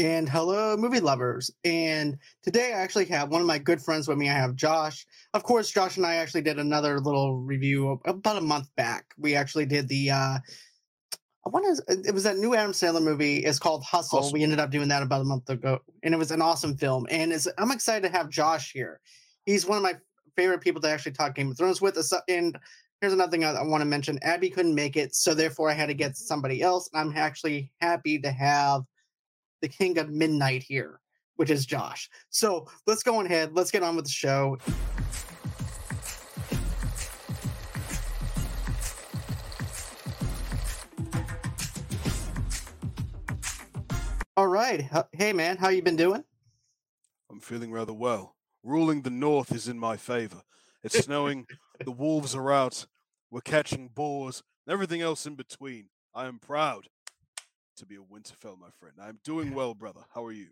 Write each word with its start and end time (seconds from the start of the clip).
And 0.00 0.30
hello, 0.30 0.78
movie 0.78 0.98
lovers. 0.98 1.50
And 1.62 2.16
today 2.42 2.72
I 2.72 2.78
actually 2.78 3.04
have 3.06 3.28
one 3.28 3.42
of 3.42 3.46
my 3.46 3.58
good 3.58 3.82
friends 3.82 4.08
with 4.08 4.16
me. 4.16 4.30
I 4.30 4.32
have 4.32 4.54
Josh. 4.54 5.06
Of 5.34 5.42
course, 5.42 5.70
Josh 5.70 5.98
and 5.98 6.06
I 6.06 6.14
actually 6.14 6.40
did 6.40 6.58
another 6.58 7.00
little 7.00 7.36
review 7.36 8.00
about 8.06 8.38
a 8.38 8.40
month 8.40 8.74
back. 8.76 9.04
We 9.18 9.34
actually 9.34 9.66
did 9.66 9.88
the, 9.88 10.10
uh, 10.10 10.38
I 11.44 11.48
want 11.50 11.84
to, 11.86 12.02
it 12.08 12.14
was 12.14 12.22
that 12.22 12.38
new 12.38 12.54
Adam 12.54 12.72
Sandler 12.72 13.02
movie. 13.02 13.44
It's 13.44 13.58
called 13.58 13.84
Hustle. 13.84 14.32
We 14.32 14.42
ended 14.42 14.58
up 14.58 14.70
doing 14.70 14.88
that 14.88 15.02
about 15.02 15.20
a 15.20 15.24
month 15.24 15.50
ago. 15.50 15.80
And 16.02 16.14
it 16.14 16.16
was 16.16 16.30
an 16.30 16.40
awesome 16.40 16.78
film. 16.78 17.06
And 17.10 17.34
I'm 17.58 17.70
excited 17.70 18.10
to 18.10 18.16
have 18.16 18.30
Josh 18.30 18.72
here. 18.72 19.00
He's 19.44 19.66
one 19.66 19.76
of 19.76 19.82
my 19.82 19.96
favorite 20.34 20.62
people 20.62 20.80
to 20.80 20.88
actually 20.88 21.12
talk 21.12 21.34
Game 21.34 21.50
of 21.50 21.58
Thrones 21.58 21.82
with. 21.82 21.98
And 22.26 22.58
here's 23.02 23.12
another 23.12 23.30
thing 23.30 23.44
I, 23.44 23.50
I 23.50 23.64
want 23.64 23.82
to 23.82 23.86
mention 23.86 24.18
Abby 24.22 24.48
couldn't 24.48 24.74
make 24.74 24.96
it. 24.96 25.14
So 25.14 25.34
therefore, 25.34 25.68
I 25.68 25.74
had 25.74 25.88
to 25.88 25.94
get 25.94 26.16
somebody 26.16 26.62
else. 26.62 26.88
And 26.94 27.02
I'm 27.02 27.18
actually 27.18 27.70
happy 27.82 28.18
to 28.20 28.30
have 28.30 28.84
the 29.60 29.68
king 29.68 29.98
of 29.98 30.10
midnight 30.10 30.62
here, 30.62 31.00
which 31.36 31.50
is 31.50 31.66
Josh. 31.66 32.08
So 32.30 32.66
let's 32.86 33.02
go 33.02 33.20
ahead. 33.20 33.54
Let's 33.54 33.70
get 33.70 33.82
on 33.82 33.96
with 33.96 34.06
the 34.06 34.10
show. 34.10 34.58
All 44.36 44.46
right. 44.48 44.88
Hey 45.12 45.32
man, 45.32 45.58
how 45.58 45.68
you 45.68 45.82
been 45.82 45.96
doing? 45.96 46.24
I'm 47.30 47.40
feeling 47.40 47.70
rather 47.70 47.92
well. 47.92 48.36
Ruling 48.62 49.02
the 49.02 49.10
north 49.10 49.54
is 49.54 49.68
in 49.68 49.78
my 49.78 49.96
favor. 49.96 50.42
It's 50.82 50.98
snowing, 51.04 51.46
the 51.84 51.90
wolves 51.90 52.34
are 52.34 52.50
out, 52.50 52.86
we're 53.30 53.42
catching 53.42 53.88
boars, 53.88 54.42
everything 54.66 55.02
else 55.02 55.26
in 55.26 55.34
between. 55.34 55.88
I 56.14 56.26
am 56.26 56.38
proud 56.38 56.88
to 57.80 57.86
be 57.86 57.96
a 57.96 57.98
Winterfell, 57.98 58.58
my 58.58 58.68
friend. 58.78 58.94
I'm 59.00 59.18
doing 59.24 59.54
well, 59.54 59.72
brother. 59.72 60.02
How 60.14 60.26
are 60.26 60.32
you? 60.32 60.48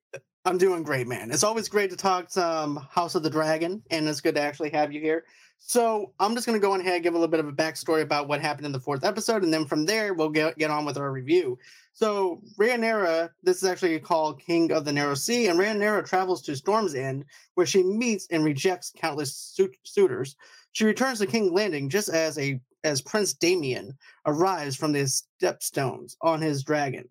I'm 0.47 0.57
doing 0.57 0.83
great, 0.83 1.07
man. 1.07 1.31
It's 1.31 1.45
always 1.45 1.69
great 1.69 1.91
to 1.91 1.97
talk 1.97 2.31
some 2.31 2.77
House 2.91 3.15
of 3.15 3.23
the 3.23 3.29
Dragon, 3.29 3.83
and 3.91 4.09
it's 4.09 4.23
good 4.23 4.35
to 4.37 4.41
actually 4.41 4.71
have 4.71 4.95
you 4.95 5.01
here. 5.03 5.25
So 5.59 6.15
I'm 6.19 6.35
just 6.35 6.47
going 6.47 6.59
to 6.59 6.67
go 6.67 6.75
ahead 6.75 6.95
and 6.95 7.03
give 7.03 7.13
a 7.13 7.19
little 7.19 7.31
bit 7.31 7.41
of 7.41 7.47
a 7.47 7.53
backstory 7.53 8.01
about 8.01 8.29
what 8.29 8.41
happened 8.41 8.65
in 8.65 8.73
the 8.73 8.81
fourth 8.81 9.05
episode, 9.05 9.45
and 9.45 9.53
then 9.53 9.67
from 9.67 9.85
there 9.85 10.15
we'll 10.15 10.31
get 10.31 10.57
get 10.57 10.71
on 10.71 10.87
with 10.87 10.97
our 10.97 11.13
review. 11.13 11.59
So 11.93 12.41
Rhaenyra, 12.59 13.29
this 13.43 13.59
is 13.59 13.69
actually 13.69 13.99
called 13.99 14.41
King 14.41 14.73
of 14.73 14.87
the 14.87 14.93
Narrow 14.93 15.15
Sea, 15.15 15.49
and 15.49 15.59
Rhaenyra 15.59 16.07
travels 16.07 16.41
to 16.43 16.57
Storm's 16.57 16.95
End, 16.95 17.27
where 17.57 17.67
she 17.67 17.83
meets 17.83 18.27
and 18.31 18.43
rejects 18.43 18.91
countless 18.97 19.55
suitors. 19.85 20.35
She 20.73 20.87
returns 20.87 21.19
to 21.19 21.27
King 21.27 21.53
Landing 21.53 21.91
just 21.91 22.09
as 22.09 22.39
a 22.39 22.59
as 22.85 23.03
Prince 23.03 23.33
Damien 23.33 23.97
arrives 24.27 24.77
from 24.77 24.93
the 24.93 25.05
stepstones 25.41 26.17
on 26.23 26.41
his 26.41 26.63
dragon, 26.63 27.09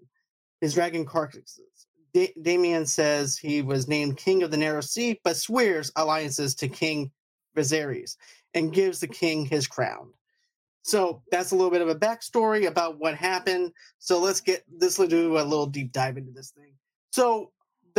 his 0.61 0.73
dragon 0.73 1.05
Caraxes. 1.05 1.85
Da- 2.13 2.33
Damien 2.41 2.85
says 2.85 3.37
he 3.37 3.61
was 3.61 3.87
named 3.87 4.17
King 4.17 4.43
of 4.43 4.51
the 4.51 4.57
Narrow 4.57 4.81
Sea, 4.81 5.19
but 5.23 5.37
swears 5.37 5.91
alliances 5.95 6.55
to 6.55 6.67
King 6.67 7.11
Viserys 7.55 8.15
and 8.53 8.73
gives 8.73 8.99
the 8.99 9.07
king 9.07 9.45
his 9.45 9.67
crown. 9.67 10.11
So 10.83 11.21
that's 11.31 11.51
a 11.51 11.55
little 11.55 11.71
bit 11.71 11.81
of 11.81 11.89
a 11.89 11.95
backstory 11.95 12.67
about 12.67 12.97
what 12.97 13.13
happened. 13.15 13.73
So 13.99 14.21
let's 14.21 14.39
get 14.39 14.63
this. 14.71 14.97
Let's 14.97 15.09
do 15.09 15.37
a 15.37 15.43
little 15.43 15.65
deep 15.65 15.91
dive 15.91 16.15
into 16.17 16.31
this 16.31 16.51
thing. 16.51 16.73
So 17.11 17.51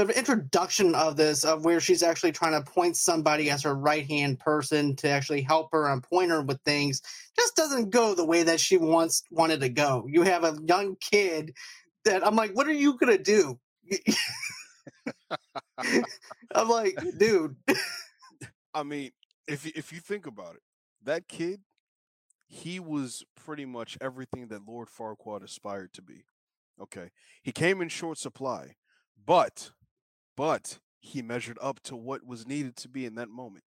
the 0.05 0.17
introduction 0.17 0.95
of 0.95 1.17
this 1.17 1.45
of 1.45 1.65
where 1.65 1.81
she's 1.81 2.03
actually 2.03 2.33
trying 2.33 2.53
to 2.53 2.71
point 2.71 2.97
somebody 2.97 3.51
as 3.51 3.63
her 3.63 3.75
right 3.75 4.07
hand 4.07 4.39
person 4.39 4.95
to 4.97 5.09
actually 5.09 5.43
help 5.43 5.71
her 5.73 5.89
and 5.89 6.03
point 6.03 6.31
her 6.31 6.43
with 6.43 6.61
things 6.63 7.03
just 7.37 7.57
doesn't 7.57 7.91
go 7.91 8.15
the 8.15 8.25
way 8.25 8.43
that 8.43 8.61
she 8.61 8.77
wants 8.77 9.23
wanted 9.31 9.61
to 9.61 9.69
go. 9.69 10.07
You 10.09 10.23
have 10.23 10.45
a 10.45 10.57
young 10.67 10.97
kid 11.01 11.55
that 12.05 12.27
I'm 12.27 12.37
like, 12.37 12.53
what 12.53 12.67
are 12.67 12.73
you 12.73 12.97
gonna 12.97 13.19
do? 13.19 13.59
I'm 16.55 16.69
like, 16.69 16.97
dude. 17.19 17.57
I 18.75 18.83
mean, 18.83 19.11
if 19.47 19.67
if 19.67 19.93
you 19.93 19.99
think 19.99 20.27
about 20.27 20.55
it, 20.55 20.63
that 21.03 21.27
kid, 21.27 21.61
he 22.47 22.79
was 22.79 23.25
pretty 23.35 23.65
much 23.65 23.99
everything 24.01 24.49
that 24.49 24.67
Lord 24.67 24.89
Farquaad 24.89 25.43
aspired 25.43 25.93
to 25.95 26.03
be. 26.03 26.25
Okay, 26.81 27.11
he 27.43 27.51
came 27.51 27.81
in 27.81 27.89
short 27.89 28.19
supply, 28.19 28.77
but 29.27 29.73
but 30.39 30.79
he 31.01 31.21
measured 31.21 31.59
up 31.61 31.81
to 31.81 31.97
what 31.97 32.25
was 32.25 32.47
needed 32.47 32.77
to 32.77 32.89
be 32.89 33.05
in 33.05 33.17
that 33.17 33.29
moment. 33.29 33.65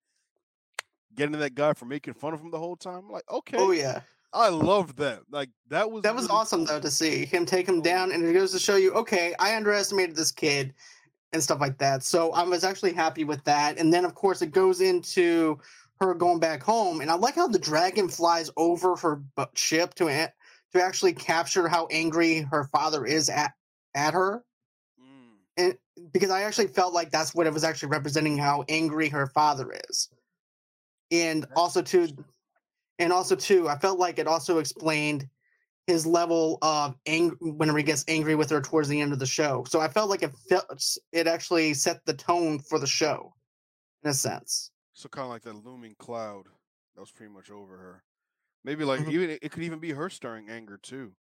Getting 1.13 1.37
that 1.37 1.53
guy 1.53 1.73
for 1.73 1.83
making 1.83 2.13
fun 2.13 2.33
of 2.33 2.39
him 2.39 2.49
the 2.49 2.57
whole 2.57 2.77
time, 2.77 3.09
like, 3.11 3.25
oh, 3.27 3.39
okay. 3.39 3.57
Oh 3.59 3.71
yeah. 3.71 3.99
I 4.31 4.47
loved 4.47 4.95
that. 4.99 5.19
Like 5.29 5.49
that 5.67 5.91
was 5.91 6.03
that 6.03 6.15
was 6.15 6.23
really 6.29 6.39
awesome 6.39 6.63
though 6.63 6.79
to 6.79 6.89
see 6.89 7.25
him 7.25 7.45
take 7.45 7.67
him 7.67 7.79
oh. 7.79 7.81
down, 7.81 8.13
and 8.13 8.25
it 8.25 8.31
goes 8.31 8.53
to 8.53 8.59
show 8.59 8.77
you, 8.77 8.93
okay, 8.93 9.35
I 9.37 9.57
underestimated 9.57 10.15
this 10.15 10.31
kid 10.31 10.73
and 11.33 11.43
stuff 11.43 11.59
like 11.59 11.77
that. 11.79 12.03
So 12.03 12.31
I 12.31 12.43
was 12.43 12.63
actually 12.63 12.93
happy 12.93 13.25
with 13.25 13.43
that. 13.43 13.77
And 13.77 13.91
then 13.91 14.05
of 14.05 14.15
course 14.15 14.41
it 14.41 14.51
goes 14.51 14.79
into 14.79 15.59
her 15.99 16.13
going 16.13 16.39
back 16.39 16.63
home, 16.63 17.01
and 17.01 17.11
I 17.11 17.15
like 17.15 17.35
how 17.35 17.49
the 17.49 17.59
dragon 17.59 18.07
flies 18.07 18.49
over 18.55 18.95
her 18.95 19.21
ship 19.55 19.93
to 19.95 20.05
to 20.05 20.81
actually 20.81 21.13
capture 21.13 21.67
how 21.67 21.87
angry 21.91 22.47
her 22.49 22.69
father 22.71 23.05
is 23.05 23.27
at 23.27 23.51
at 23.93 24.13
her 24.13 24.45
because 26.12 26.29
I 26.29 26.44
actually 26.44 26.68
felt 26.68 26.94
like 26.94 27.12
that's 27.12 27.34
what 27.34 27.47
it 27.47 27.53
was 27.53 27.63
actually 27.63 27.90
representing 27.90 28.38
how 28.38 28.63
angry 28.69 29.09
her 29.09 29.28
father 29.28 29.72
is, 29.90 30.09
and 31.12 31.46
also 31.56 31.81
too, 31.81 32.09
and 33.00 33.12
also 33.12 33.35
too, 33.35 33.68
I 33.68 33.78
felt 33.78 34.00
like 34.00 34.19
it 34.19 34.28
also 34.28 34.59
explained 34.59 35.28
his 35.88 36.06
level 36.06 36.57
of 36.62 36.96
anger 37.06 37.35
whenever 37.41 37.78
he 37.78 37.84
gets 37.84 38.06
angry 38.07 38.35
with 38.35 38.50
her 38.50 38.62
towards 38.62 38.88
the 38.88 39.02
end 39.02 39.13
of 39.13 39.19
the 39.19 39.25
show. 39.25 39.63
So 39.68 39.81
I 39.81 39.88
felt 39.88 40.09
like 40.09 40.24
it 40.24 40.31
felt 40.47 40.97
it 41.12 41.28
actually 41.28 41.74
set 41.74 42.06
the 42.06 42.13
tone 42.13 42.59
for 42.59 42.79
the 42.79 42.88
show, 42.88 43.34
in 44.03 44.12
a 44.12 44.13
sense. 44.13 44.72
So 44.94 45.09
kind 45.09 45.25
of 45.25 45.31
like 45.31 45.41
that 45.44 45.66
looming 45.66 45.96
cloud 45.97 46.46
that 46.96 47.02
was 47.02 47.12
pretty 47.12 47.34
much 47.34 47.50
over 47.50 47.78
her. 47.78 48.03
Maybe 48.63 48.85
like 48.85 49.02
mm-hmm. 49.02 49.12
even 49.12 49.29
it 49.41 49.52
could 49.52 49.63
even 49.63 49.79
be 49.79 49.91
her 49.91 50.09
stirring 50.09 50.50
anger 50.50 50.78
too. 50.81 51.13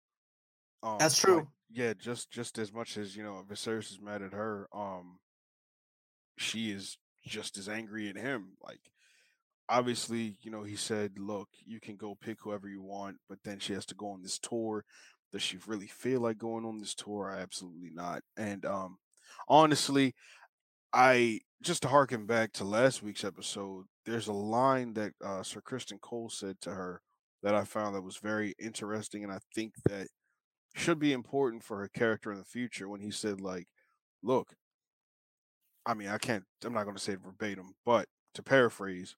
Um, 0.83 0.97
That's 0.99 1.19
true. 1.19 1.37
Like, 1.37 1.47
yeah, 1.73 1.93
just 1.95 2.31
just 2.31 2.59
as 2.59 2.73
much 2.73 2.97
as 2.97 3.17
you 3.17 3.23
know, 3.23 3.45
Viserys 3.49 3.91
is 3.91 4.01
mad 4.01 4.23
at 4.23 4.33
her, 4.33 4.69
um, 4.75 5.19
she 6.37 6.71
is 6.71 6.99
just 7.25 7.59
as 7.59 7.69
angry 7.69 8.09
at 8.09 8.17
him. 8.17 8.57
Like, 8.63 8.81
obviously, 9.69 10.37
you 10.43 10.51
know, 10.51 10.63
he 10.63 10.77
said, 10.77 11.19
"Look, 11.19 11.49
you 11.65 11.81
can 11.81 11.97
go 11.97 12.17
pick 12.21 12.39
whoever 12.41 12.69
you 12.69 12.83
want," 12.83 13.19
but 13.29 13.39
then 13.45 13.59
she 13.59 13.73
has 13.75 13.87
to 13.87 13.95
go 13.95 14.11
on 14.11 14.23
this 14.23 14.39
tour. 14.39 14.85
Does 15.33 15.43
she 15.43 15.59
really 15.67 15.87
feel 15.87 16.21
like 16.21 16.39
going 16.39 16.65
on 16.65 16.79
this 16.79 16.95
tour? 16.95 17.31
Absolutely 17.31 17.91
not. 17.93 18.23
And 18.37 18.65
um, 18.67 18.99
honestly, 19.49 20.15
I 20.93 21.41
just 21.63 21.83
to 21.83 21.89
harken 21.89 22.27
back 22.27 22.53
to 22.55 22.65
last 22.65 23.03
week's 23.03 23.25
episode, 23.25 23.85
there's 24.07 24.29
a 24.29 24.33
line 24.33 24.95
that 24.95 25.13
uh, 25.25 25.43
Sir 25.43 25.61
Criston 25.61 26.01
Cole 26.01 26.31
said 26.31 26.61
to 26.63 26.71
her 26.71 27.01
that 27.43 27.55
I 27.55 27.65
found 27.65 27.95
that 27.95 28.03
was 28.03 28.17
very 28.17 28.55
interesting, 28.59 29.23
and 29.23 29.33
I 29.33 29.39
think 29.55 29.75
that 29.89 30.09
should 30.75 30.99
be 30.99 31.13
important 31.13 31.63
for 31.65 31.79
her 31.79 31.89
character 31.89 32.33
in 32.33 32.39
the 32.39 32.45
future 32.45 32.89
when 32.89 33.01
he 33.01 33.11
said 33.11 33.41
like 33.41 33.67
look 34.23 34.55
i 35.87 35.95
mean 35.95 36.09
i 36.09 36.19
can't 36.19 36.45
i'm 36.65 36.73
not 36.73 36.85
going 36.85 36.97
to 36.97 37.03
say 37.03 37.13
it 37.13 37.21
verbatim 37.21 37.75
but 37.85 38.07
to 38.35 38.43
paraphrase 38.43 39.17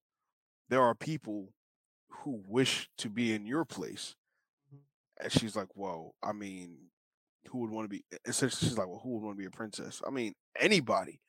there 0.69 0.83
are 0.83 0.95
people 0.95 1.53
who 2.09 2.43
wish 2.47 2.89
to 2.97 3.11
be 3.11 3.35
in 3.35 3.45
your 3.45 3.65
place. 3.65 4.15
Mm-hmm. 4.75 5.25
and 5.25 5.33
she's 5.33 5.57
like 5.57 5.69
whoa 5.75 6.15
i 6.23 6.33
mean 6.33 6.77
who 7.49 7.59
would 7.59 7.71
want 7.71 7.85
to 7.85 7.89
be 7.89 8.05
essentially 8.27 8.69
she's 8.69 8.79
like 8.79 8.89
well 8.89 9.01
who 9.03 9.11
would 9.11 9.23
want 9.23 9.37
to 9.37 9.41
be 9.41 9.47
a 9.47 9.51
princess? 9.51 10.01
I 10.07 10.11
mean 10.11 10.35
anybody 10.59 11.21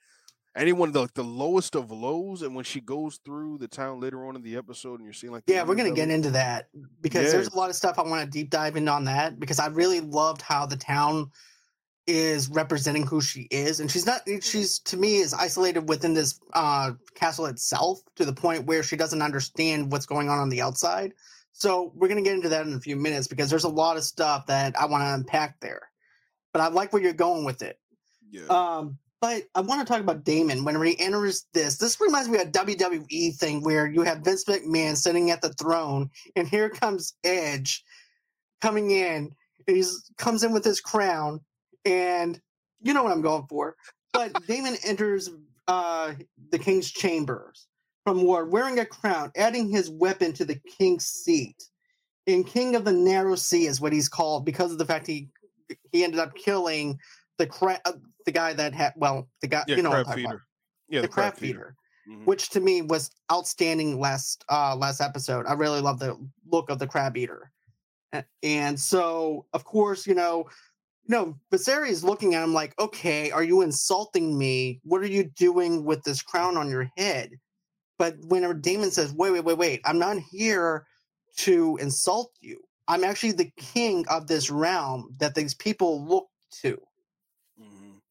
anyone 0.55 0.91
the 0.91 1.07
the 1.15 1.23
lowest 1.23 1.75
of 1.75 1.91
lows 1.91 2.41
and 2.41 2.55
when 2.55 2.63
she 2.63 2.79
goes 2.79 3.19
through 3.25 3.57
the 3.57 3.67
town 3.67 3.99
later 3.99 4.25
on 4.25 4.35
in 4.35 4.41
the 4.43 4.55
episode 4.55 4.95
and 4.95 5.05
you're 5.05 5.13
seeing 5.13 5.33
like 5.33 5.43
yeah 5.47 5.63
we're 5.63 5.75
gonna 5.75 5.91
get 5.91 6.09
into 6.09 6.31
that 6.31 6.69
because 7.01 7.25
yeah. 7.25 7.31
there's 7.31 7.47
a 7.47 7.55
lot 7.55 7.69
of 7.69 7.75
stuff 7.75 7.97
i 7.97 8.03
want 8.03 8.23
to 8.23 8.29
deep 8.29 8.49
dive 8.49 8.75
in 8.75 8.87
on 8.87 9.05
that 9.05 9.39
because 9.39 9.59
i 9.59 9.67
really 9.67 9.99
loved 9.99 10.41
how 10.41 10.65
the 10.65 10.77
town 10.77 11.29
is 12.05 12.49
representing 12.49 13.05
who 13.05 13.21
she 13.21 13.47
is 13.49 13.79
and 13.79 13.89
she's 13.89 14.05
not 14.05 14.21
she's 14.41 14.79
to 14.79 14.97
me 14.97 15.17
is 15.17 15.33
isolated 15.33 15.87
within 15.87 16.13
this 16.13 16.39
uh 16.53 16.91
castle 17.15 17.45
itself 17.45 17.99
to 18.15 18.25
the 18.25 18.33
point 18.33 18.65
where 18.65 18.83
she 18.83 18.97
doesn't 18.97 19.21
understand 19.21 19.91
what's 19.91 20.05
going 20.05 20.29
on 20.29 20.37
on 20.37 20.49
the 20.49 20.61
outside 20.61 21.13
so 21.53 21.93
we're 21.95 22.09
gonna 22.09 22.21
get 22.21 22.33
into 22.33 22.49
that 22.49 22.67
in 22.67 22.73
a 22.73 22.79
few 22.79 22.97
minutes 22.97 23.27
because 23.27 23.49
there's 23.49 23.63
a 23.63 23.69
lot 23.69 23.95
of 23.95 24.03
stuff 24.03 24.45
that 24.47 24.77
i 24.77 24.85
want 24.85 25.01
to 25.01 25.13
unpack 25.13 25.59
there 25.61 25.89
but 26.51 26.61
i 26.61 26.67
like 26.67 26.91
where 26.91 27.01
you're 27.01 27.13
going 27.13 27.45
with 27.45 27.61
it 27.61 27.79
yeah. 28.29 28.45
um 28.49 28.97
but 29.23 29.43
I 29.55 29.61
want 29.61 29.79
to 29.79 29.89
talk 29.89 30.01
about 30.01 30.25
Daemon 30.25 30.65
when 30.65 30.85
he 30.85 30.99
enters 30.99 31.45
this. 31.53 31.77
This 31.77 32.01
reminds 32.01 32.27
me 32.27 32.41
of 32.41 32.49
a 32.49 32.51
WWE 32.51 33.33
thing 33.37 33.63
where 33.63 33.87
you 33.87 34.01
have 34.01 34.17
Vince 34.17 34.43
McMahon 34.43 34.97
sitting 34.97 35.31
at 35.31 35.41
the 35.41 35.53
throne, 35.53 36.09
and 36.35 36.45
here 36.45 36.69
comes 36.69 37.13
Edge 37.23 37.85
coming 38.61 38.91
in. 38.91 39.33
He 39.65 39.81
comes 40.17 40.43
in 40.43 40.51
with 40.51 40.65
his 40.65 40.81
crown, 40.81 41.39
and 41.85 42.37
you 42.81 42.93
know 42.93 43.01
what 43.01 43.13
I'm 43.13 43.21
going 43.21 43.45
for. 43.47 43.77
But 44.11 44.33
Daemon 44.47 44.75
enters 44.83 45.29
uh, 45.69 46.15
the 46.51 46.59
king's 46.59 46.91
chambers 46.91 47.69
from 48.03 48.23
war 48.23 48.43
wearing 48.43 48.79
a 48.79 48.85
crown, 48.85 49.31
adding 49.37 49.69
his 49.69 49.89
weapon 49.89 50.33
to 50.33 50.43
the 50.43 50.59
king's 50.77 51.05
seat. 51.05 51.63
And 52.27 52.45
King 52.45 52.75
of 52.75 52.83
the 52.83 52.91
Narrow 52.91 53.35
Sea 53.35 53.67
is 53.67 53.79
what 53.79 53.93
he's 53.93 54.09
called 54.09 54.43
because 54.43 54.73
of 54.73 54.79
the 54.79 54.85
fact 54.85 55.07
he 55.07 55.29
he 55.93 56.03
ended 56.03 56.19
up 56.19 56.35
killing 56.35 56.99
the 57.37 57.47
crab, 57.47 57.79
uh, 57.85 57.93
the 58.25 58.31
guy 58.31 58.53
that 58.53 58.73
had 58.73 58.93
well, 58.95 59.27
the 59.41 59.47
guy 59.47 59.63
Yeah, 59.67 59.77
you 59.77 59.83
know 59.83 59.89
crab 59.89 60.15
feeder. 60.15 60.43
Yeah, 60.89 61.01
the, 61.01 61.07
crab 61.07 61.35
feeder, 61.35 61.75
Mhm. 62.07 62.25
which 62.25 62.49
to 62.49 62.59
me 62.59 62.81
was 62.81 63.09
outstanding 63.31 63.99
last 63.99 64.43
uh 64.49 64.75
last 64.75 65.01
episode. 65.01 65.45
I 65.45 65.53
really 65.53 65.81
love 65.81 65.99
the 65.99 66.17
look 66.45 66.69
of 66.69 66.79
the 66.79 66.87
crab 66.87 67.17
eater, 67.17 67.51
and 68.43 68.79
so 68.79 69.45
of 69.53 69.63
course 69.63 70.05
you 70.07 70.15
know. 70.15 70.49
You 71.05 71.17
know, 71.17 71.39
Viserys 71.51 71.89
is 71.89 72.03
looking 72.05 72.33
at 72.33 72.45
him 72.45 72.53
like, 72.53 72.73
okay, 72.79 73.29
are 73.29 73.43
you 73.43 73.61
insulting 73.61 74.37
me? 74.37 74.79
What 74.85 75.01
are 75.01 75.07
you 75.07 75.25
doing 75.25 75.83
with 75.83 76.01
this 76.03 76.21
crown 76.21 76.55
on 76.55 76.69
your 76.69 76.89
head? 76.95 77.31
But 77.97 78.15
whenever 78.27 78.53
Daemon 78.53 78.91
says, 78.91 79.13
wait, 79.13 79.31
wait, 79.31 79.43
wait, 79.43 79.57
wait, 79.57 79.81
I'm 79.83 79.99
not 79.99 80.17
here 80.31 80.87
to 81.39 81.77
insult 81.81 82.31
you. 82.39 82.57
I'm 82.87 83.03
actually 83.03 83.33
the 83.33 83.51
king 83.57 84.05
of 84.07 84.27
this 84.27 84.49
realm 84.49 85.13
that 85.17 85.35
these 85.35 85.53
people 85.53 86.05
look 86.05 86.27
to. 86.61 86.81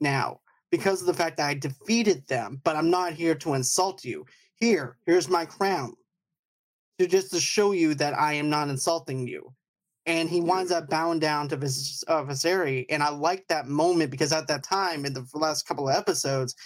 Now 0.02 0.40
because 0.70 1.00
of 1.00 1.06
the 1.06 1.14
fact 1.14 1.36
that 1.36 1.48
I 1.48 1.54
defeated 1.54 2.26
them, 2.26 2.60
but 2.64 2.76
I'm 2.76 2.90
not 2.90 3.12
here 3.12 3.34
to 3.36 3.54
insult 3.54 4.04
you. 4.04 4.24
Here, 4.54 4.96
here's 5.06 5.28
my 5.28 5.44
crown. 5.44 5.94
To 6.98 7.06
just 7.06 7.30
to 7.32 7.40
show 7.40 7.72
you 7.72 7.94
that 7.94 8.18
I 8.18 8.32
am 8.34 8.48
not 8.48 8.68
insulting 8.68 9.28
you. 9.28 9.52
And 10.06 10.28
he 10.28 10.40
winds 10.40 10.72
up 10.72 10.88
bowing 10.88 11.20
down 11.20 11.48
to 11.48 11.56
Vis- 11.56 12.02
uh, 12.08 12.24
Viserys, 12.24 12.86
and 12.90 13.02
I 13.02 13.10
like 13.10 13.46
that 13.48 13.68
moment 13.68 14.10
because 14.10 14.32
at 14.32 14.48
that 14.48 14.64
time, 14.64 15.04
in 15.04 15.12
the 15.12 15.24
last 15.34 15.66
couple 15.66 15.88
of 15.88 15.94
episodes, 15.94 16.56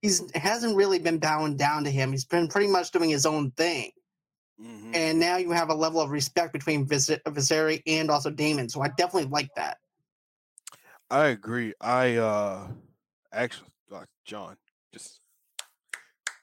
he's 0.00 0.22
hasn't 0.34 0.76
really 0.76 0.98
been 0.98 1.18
bowing 1.18 1.56
down 1.56 1.84
to 1.84 1.90
him. 1.90 2.12
He's 2.12 2.24
been 2.24 2.48
pretty 2.48 2.68
much 2.68 2.92
doing 2.92 3.10
his 3.10 3.26
own 3.26 3.50
thing 3.52 3.90
Mhm. 4.60 4.94
and 4.94 5.20
now 5.20 5.36
you 5.36 5.50
have 5.50 5.68
a 5.68 5.74
level 5.74 6.00
of 6.00 6.10
respect 6.10 6.52
between 6.52 6.86
Vis- 6.86 7.10
Viserys 7.26 7.82
and 7.86 8.10
also 8.10 8.30
Daemon. 8.30 8.70
So 8.70 8.80
I 8.80 8.88
definitely 8.88 9.28
like 9.28 9.54
that. 9.54 9.78
I 11.10 11.26
agree. 11.26 11.74
I 11.80 12.16
uh 12.16 12.68
actually 13.36 13.68
uh, 13.92 14.04
John, 14.24 14.56
just 14.92 15.20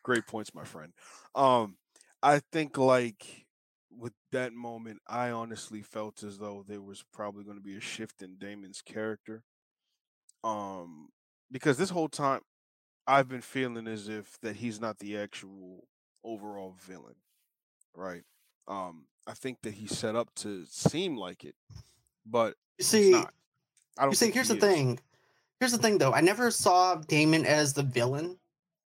great 0.03 0.27
points, 0.27 0.53
my 0.53 0.63
friend. 0.63 0.93
Um 1.35 1.77
I 2.21 2.39
think 2.51 2.77
like 2.77 3.45
with 3.91 4.13
that 4.31 4.53
moment, 4.53 5.01
I 5.07 5.29
honestly 5.29 5.81
felt 5.81 6.23
as 6.23 6.37
though 6.39 6.63
there 6.67 6.81
was 6.81 7.03
probably 7.13 7.43
going 7.43 7.57
to 7.57 7.63
be 7.63 7.75
a 7.75 7.81
shift 7.81 8.21
in 8.21 8.35
Daemon's 8.37 8.81
character. 8.81 9.43
Um 10.43 11.09
because 11.51 11.77
this 11.77 11.89
whole 11.89 12.09
time 12.09 12.41
I've 13.05 13.27
been 13.27 13.41
feeling 13.41 13.87
as 13.87 14.07
if 14.07 14.39
that 14.41 14.57
he's 14.57 14.79
not 14.79 14.99
the 14.99 15.17
actual 15.17 15.87
overall 16.23 16.75
villain, 16.87 17.15
right? 17.95 18.23
Um 18.67 19.05
I 19.27 19.33
think 19.33 19.59
that 19.63 19.75
he's 19.75 19.97
set 19.97 20.15
up 20.15 20.33
to 20.35 20.65
seem 20.69 21.17
like 21.17 21.43
it, 21.45 21.55
but 22.25 22.55
You 22.77 22.85
he's 22.85 22.87
see, 22.87 23.11
not. 23.11 23.33
I 23.97 24.03
don't 24.03 24.11
you 24.11 24.15
see, 24.17 24.31
here's 24.31 24.47
he 24.49 24.55
the 24.55 24.57
is. 24.57 24.61
thing. 24.61 24.99
Here's 25.63 25.71
the 25.71 25.77
thing, 25.77 25.97
though. 25.97 26.11
I 26.11 26.19
never 26.19 26.51
saw 26.51 26.95
Daemon 26.95 27.45
as 27.45 27.71
the 27.71 27.83
villain 27.83 28.37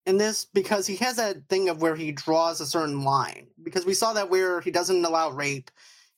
in 0.06 0.18
this 0.18 0.44
because 0.44 0.86
he 0.86 0.94
has 0.98 1.16
that 1.16 1.48
thing 1.48 1.68
of 1.68 1.82
where 1.82 1.96
he 1.96 2.12
draws 2.12 2.60
a 2.60 2.64
certain 2.64 3.02
line. 3.02 3.48
Because 3.64 3.84
we 3.84 3.92
saw 3.92 4.12
that 4.12 4.30
where 4.30 4.60
he 4.60 4.70
doesn't 4.70 5.04
allow 5.04 5.32
rape, 5.32 5.68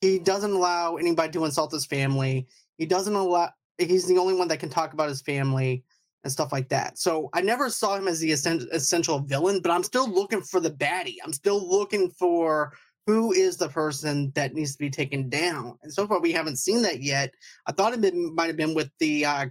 he 0.02 0.18
doesn't 0.18 0.52
allow 0.52 0.96
anybody 0.96 1.32
to 1.32 1.46
insult 1.46 1.72
his 1.72 1.86
family. 1.86 2.46
He 2.76 2.84
doesn't 2.84 3.14
allow. 3.14 3.48
He's 3.78 4.06
the 4.06 4.18
only 4.18 4.34
one 4.34 4.48
that 4.48 4.60
can 4.60 4.68
talk 4.68 4.92
about 4.92 5.08
his 5.08 5.22
family 5.22 5.84
and 6.22 6.30
stuff 6.30 6.52
like 6.52 6.68
that. 6.68 6.98
So 6.98 7.30
I 7.32 7.40
never 7.40 7.70
saw 7.70 7.96
him 7.96 8.06
as 8.06 8.20
the 8.20 8.32
essential 8.32 9.20
villain, 9.20 9.62
but 9.62 9.72
I'm 9.72 9.82
still 9.82 10.06
looking 10.06 10.42
for 10.42 10.60
the 10.60 10.70
baddie. 10.70 11.16
I'm 11.24 11.32
still 11.32 11.66
looking 11.66 12.10
for 12.10 12.74
who 13.06 13.32
is 13.32 13.56
the 13.56 13.68
person 13.68 14.32
that 14.34 14.52
needs 14.52 14.72
to 14.72 14.78
be 14.78 14.90
taken 14.90 15.30
down. 15.30 15.78
And 15.82 15.90
so 15.90 16.06
far, 16.06 16.20
we 16.20 16.30
haven't 16.32 16.58
seen 16.58 16.82
that 16.82 17.02
yet. 17.02 17.32
I 17.66 17.72
thought 17.72 17.94
it 17.94 18.14
might 18.34 18.48
have 18.48 18.56
been 18.58 18.74
with 18.74 18.90
the 18.98 19.24
uh, 19.24 19.46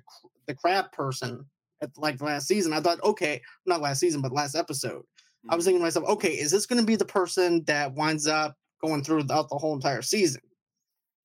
the 0.52 0.58
crab 0.58 0.92
person 0.92 1.46
at 1.82 1.90
like 1.98 2.22
last 2.22 2.48
season. 2.48 2.74
I 2.74 2.82
thought, 2.82 3.02
okay, 3.04 3.42
not 3.66 3.82
last 3.82 4.00
season, 4.00 4.22
but 4.22 4.32
last 4.34 4.56
episode. 4.56 5.04
I 5.50 5.56
was 5.56 5.64
Mhm. 5.64 5.68
thinking 5.68 5.80
to 5.80 5.86
myself, 5.86 6.08
okay, 6.10 6.34
is 6.34 6.52
this 6.52 6.66
going 6.66 6.80
to 6.82 6.86
be 6.86 6.96
the 6.98 7.06
person 7.06 7.64
that 7.66 7.94
winds 7.94 8.28
up 8.28 8.56
going 8.84 9.04
throughout 9.04 9.50
the 9.50 9.58
whole 9.58 9.74
entire 9.74 10.02
season? 10.02 10.42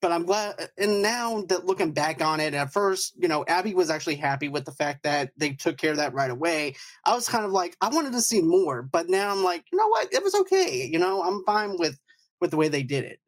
But 0.03 0.13
I'm 0.13 0.25
glad, 0.27 0.71
and 0.79 1.03
now 1.03 1.43
that 1.49 1.65
looking 1.65 1.93
back 1.93 2.23
on 2.23 2.39
it, 2.39 2.53
at 2.55 2.73
first, 2.73 3.15
you 3.17 3.29
know, 3.29 3.45
Abby 3.49 3.75
was 3.75 3.91
actually 3.91 4.17
happy 4.17 4.49
with 4.49 4.65
the 4.67 4.73
fact 4.73 5.03
that 5.05 5.33
they 5.39 5.55
took 5.55 5.79
care 5.79 5.91
of 5.91 5.97
that 5.97 6.13
right 6.13 6.31
away. 6.31 6.77
I 7.05 7.15
was 7.15 7.29
kind 7.29 7.45
of 7.47 7.51
like, 7.51 7.77
I 7.81 7.89
wanted 7.89 8.13
to 8.13 8.21
see 8.21 8.43
more, 8.43 8.83
but 8.83 9.09
now 9.09 9.33
I'm 9.33 9.43
like, 9.43 9.65
you 9.73 9.79
know 9.79 9.89
what, 9.89 10.13
it 10.13 10.23
was 10.23 10.35
okay. 10.35 10.87
You 10.91 10.99
know, 10.99 11.23
I'm 11.23 11.43
fine 11.45 11.77
with 11.79 11.99
with 12.41 12.51
the 12.51 12.59
way 12.59 12.69
they 12.69 12.83
did 12.83 13.05
it. 13.05 13.21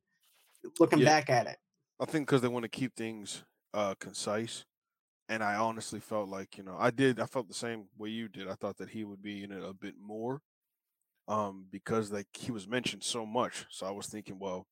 Looking 0.78 1.00
Yeah. 1.00 1.06
back 1.06 1.30
at 1.30 1.46
it, 1.46 1.56
I 1.98 2.04
think 2.04 2.26
because 2.26 2.42
they 2.42 2.48
want 2.48 2.64
to 2.64 2.68
keep 2.68 2.94
things 2.94 3.44
uh 3.74 3.94
concise, 3.98 4.64
and 5.28 5.42
I 5.42 5.56
honestly 5.56 6.00
felt 6.00 6.28
like 6.28 6.56
you 6.56 6.64
know 6.64 6.76
I 6.78 6.90
did 6.90 7.20
I 7.20 7.26
felt 7.26 7.48
the 7.48 7.54
same 7.54 7.84
way 7.96 8.08
you 8.10 8.28
did. 8.28 8.48
I 8.48 8.54
thought 8.54 8.78
that 8.78 8.90
he 8.90 9.04
would 9.04 9.22
be 9.22 9.44
in 9.44 9.52
it 9.52 9.62
a 9.62 9.74
bit 9.74 9.94
more, 10.00 10.40
um, 11.28 11.66
because 11.70 12.10
like 12.10 12.28
he 12.32 12.50
was 12.50 12.66
mentioned 12.66 13.04
so 13.04 13.26
much. 13.26 13.66
So 13.70 13.86
I 13.86 13.90
was 13.90 14.06
thinking, 14.06 14.38
well, 14.38 14.66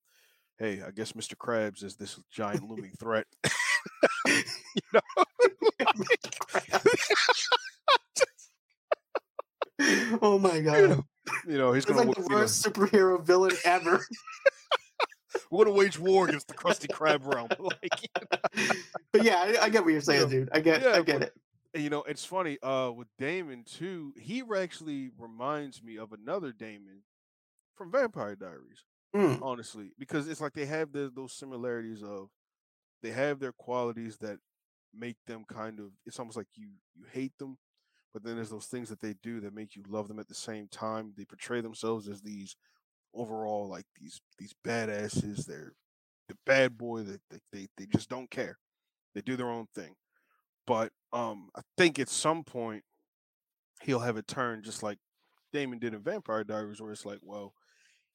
hey, 0.59 0.83
I 0.87 0.91
guess 0.91 1.13
Mr. 1.13 1.35
Krabs 1.37 1.85
is 1.85 1.97
this 1.97 2.19
giant 2.31 2.69
looming 2.69 2.93
threat. 2.99 3.27
you 4.27 4.43
know, 4.93 5.01
oh 10.23 10.39
my 10.39 10.61
god, 10.61 11.05
you 11.47 11.59
know 11.59 11.73
he's 11.73 11.85
it's 11.85 11.93
gonna 11.93 12.07
like 12.07 12.17
the 12.17 12.23
you 12.23 12.29
know, 12.29 12.37
worst 12.37 12.65
superhero 12.65 13.23
villain 13.23 13.53
ever. 13.65 14.05
We're 15.51 15.65
gonna 15.65 15.77
wage 15.77 15.99
war 15.99 16.29
against 16.29 16.49
the 16.49 16.55
Krusty 16.55 16.89
Krab 16.89 17.25
realm. 17.27 17.49
Like, 17.59 18.81
but 19.13 19.23
yeah, 19.25 19.37
I, 19.61 19.65
I 19.65 19.69
get 19.69 19.85
what 19.85 19.93
you're 19.93 20.01
saying, 20.01 20.23
know, 20.23 20.29
dude. 20.29 20.49
I 20.53 20.61
get, 20.61 20.83
yeah, 20.83 20.91
I 20.93 21.03
get 21.03 21.21
but- 21.21 21.29
it. 21.29 21.81
You 21.83 21.91
know, 21.91 22.05
it's 22.05 22.25
funny, 22.25 22.57
uh, 22.63 22.91
with 22.91 23.09
Daemon 23.19 23.65
too, 23.65 24.15
he 24.19 24.43
actually 24.57 25.11
reminds 25.19 25.83
me 25.83 25.99
of 25.99 26.13
another 26.13 26.51
Damon 26.51 27.03
from 27.75 27.93
Vampire 27.93 28.35
Diaries, 28.35 28.85
Mm, 29.15 29.41
honestly, 29.43 29.91
because 29.99 30.27
it's 30.27 30.41
like 30.41 30.55
they 30.55 30.65
have 30.67 30.93
the, 30.93 31.13
those 31.15 31.35
similarities 31.35 32.03
of 32.03 32.29
they 33.03 33.11
have 33.11 33.41
their 33.41 33.53
qualities 33.53 34.17
that 34.19 34.39
make 34.95 35.17
them 35.27 35.45
kind 35.47 35.79
of 35.79 35.91
it's 36.07 36.19
almost 36.19 36.37
like 36.39 36.47
you 36.55 36.69
you 36.95 37.05
hate 37.13 37.37
them, 37.39 37.59
but 38.15 38.25
then 38.25 38.37
there's 38.37 38.49
those 38.51 38.67
things 38.67 38.89
that 38.89 39.01
they 39.03 39.15
do 39.23 39.41
that 39.41 39.55
make 39.55 39.77
you 39.77 39.83
love 39.87 40.09
them 40.09 40.19
at 40.19 40.29
the 40.29 40.35
same 40.35 40.69
time. 40.69 41.13
They 41.15 41.27
portray 41.27 41.61
themselves 41.61 42.09
as 42.09 42.23
these 42.23 42.57
overall 43.15 43.69
like 43.69 43.87
these 44.01 44.21
these 44.39 44.55
badasses. 44.67 45.47
They're 45.47 45.73
the 46.29 46.37
bad 46.45 46.77
boy 46.77 47.03
that 47.03 47.21
they, 47.31 47.39
they, 47.53 47.67
they 47.79 47.87
just 47.87 48.09
don't 48.09 48.31
care. 48.31 48.59
They 49.15 49.21
do 49.21 49.37
their 49.37 49.51
own 49.51 49.67
thing. 49.75 49.95
But 50.67 50.93
um 51.13 51.51
I 51.57 51.63
think 51.77 51.99
at 51.99 52.09
some 52.09 52.45
point 52.45 52.85
he'll 53.83 54.01
have 54.01 54.17
a 54.17 54.23
turn 54.23 54.63
just 54.63 54.83
like 54.83 54.99
Damon 55.53 55.79
did 55.79 55.95
in 55.95 56.03
Vampire 56.03 56.45
Diaries 56.45 56.81
where 56.81 56.93
it's 56.93 57.07
like, 57.07 57.21
well, 57.23 57.55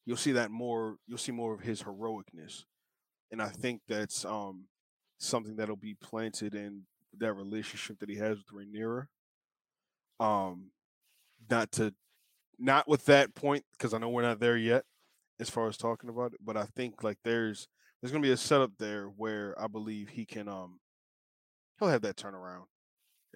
you'll 0.05 0.17
see 0.17 0.33
that 0.33 0.51
more 0.51 0.97
you'll 1.07 1.17
see 1.17 1.31
more 1.31 1.53
of 1.53 1.61
his 1.61 1.83
heroicness. 1.83 2.63
And 3.31 3.41
I 3.41 3.49
think 3.49 3.81
that's 3.87 4.25
um 4.25 4.65
something 5.19 5.55
that'll 5.55 5.75
be 5.75 5.95
planted 5.95 6.55
in 6.55 6.83
that 7.19 7.33
relationship 7.33 7.99
that 7.99 8.09
he 8.09 8.17
has 8.17 8.37
with 8.37 8.47
Rhaenyra. 8.67 9.07
Um 10.19 10.71
not 11.49 11.71
to 11.73 11.93
not 12.61 12.87
with 12.87 13.05
that 13.05 13.33
point 13.35 13.65
because 13.71 13.93
I 13.93 13.97
know 13.97 14.09
we're 14.09 14.21
not 14.21 14.39
there 14.39 14.57
yet 14.57 14.85
as 15.39 15.49
far 15.49 15.67
as 15.67 15.77
talking 15.77 16.09
about 16.09 16.33
it, 16.33 16.39
but 16.43 16.57
I 16.57 16.65
think 16.65 17.03
like 17.03 17.17
there's 17.23 17.67
there's 18.01 18.11
gonna 18.11 18.21
be 18.21 18.31
a 18.31 18.37
setup 18.37 18.71
there 18.77 19.07
where 19.07 19.59
I 19.61 19.67
believe 19.67 20.09
he 20.09 20.25
can 20.25 20.47
um 20.47 20.79
he'll 21.79 21.89
have 21.89 22.01
that 22.03 22.15
turnaround, 22.17 22.65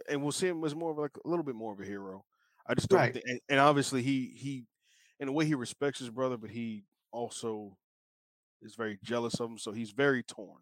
and 0.09 0.21
we'll 0.21 0.31
see 0.31 0.47
him 0.47 0.63
as 0.63 0.75
more 0.75 0.91
of 0.91 0.97
like 0.97 1.17
a 1.23 1.27
little 1.27 1.45
bit 1.45 1.55
more 1.55 1.73
of 1.73 1.79
a 1.79 1.85
hero. 1.85 2.25
I 2.67 2.73
just 2.75 2.89
don't 2.89 2.99
Right. 2.99 3.13
think, 3.13 3.25
and, 3.27 3.39
and 3.49 3.59
obviously 3.59 4.01
he 4.01 4.27
he 4.37 4.65
in 5.19 5.27
a 5.27 5.31
way 5.31 5.45
he 5.45 5.55
respects 5.55 5.99
his 5.99 6.09
brother, 6.09 6.37
but 6.37 6.49
he 6.51 6.85
also 7.11 7.77
is 8.61 8.75
very 8.75 8.99
jealous 9.03 9.39
of 9.39 9.49
him, 9.51 9.57
so 9.57 9.71
he's 9.71 9.91
very 9.91 10.23
torn. 10.23 10.61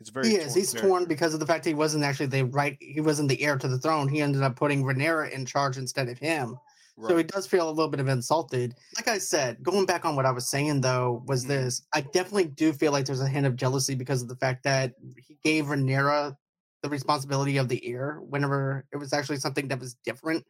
It's 0.00 0.10
very 0.10 0.30
He 0.30 0.36
is. 0.36 0.54
torn 0.54 0.54
He's 0.54 0.74
torn 0.74 1.06
character. 1.06 1.06
because 1.06 1.34
of 1.34 1.40
the 1.40 1.46
fact 1.46 1.64
he 1.64 1.74
wasn't 1.74 2.04
actually 2.04 2.26
the 2.26 2.44
right. 2.44 2.76
He 2.80 3.00
wasn't 3.00 3.28
the 3.28 3.42
heir 3.42 3.56
to 3.58 3.68
the 3.68 3.78
throne. 3.78 4.08
He 4.08 4.20
ended 4.20 4.42
up 4.42 4.56
putting 4.56 4.82
Rhaenyra 4.84 5.30
in 5.30 5.46
charge 5.46 5.76
instead 5.78 6.08
of 6.08 6.18
him. 6.18 6.58
So 7.02 7.16
he 7.16 7.22
does 7.24 7.46
feel 7.46 7.68
a 7.68 7.72
little 7.72 7.90
bit 7.90 8.00
of 8.00 8.08
insulted. 8.08 8.74
Like 8.96 9.08
I 9.08 9.18
said, 9.18 9.62
going 9.62 9.86
back 9.86 10.04
on 10.04 10.16
what 10.16 10.26
I 10.26 10.30
was 10.30 10.48
saying 10.48 10.80
though, 10.80 11.22
was 11.26 11.44
Mhm. 11.44 11.48
this: 11.48 11.82
I 11.94 12.00
definitely 12.00 12.46
do 12.46 12.72
feel 12.72 12.92
like 12.92 13.06
there's 13.06 13.20
a 13.20 13.28
hint 13.28 13.46
of 13.46 13.56
jealousy 13.56 13.94
because 13.94 14.22
of 14.22 14.28
the 14.28 14.36
fact 14.36 14.62
that 14.64 14.94
he 15.18 15.38
gave 15.42 15.66
Rhaenyra 15.66 16.36
the 16.82 16.88
responsibility 16.90 17.56
of 17.56 17.68
the 17.68 17.84
heir 17.86 18.20
whenever 18.20 18.86
it 18.92 18.96
was 18.98 19.12
actually 19.12 19.38
something 19.38 19.68
that 19.68 19.80
was 19.80 19.94
different 20.04 20.44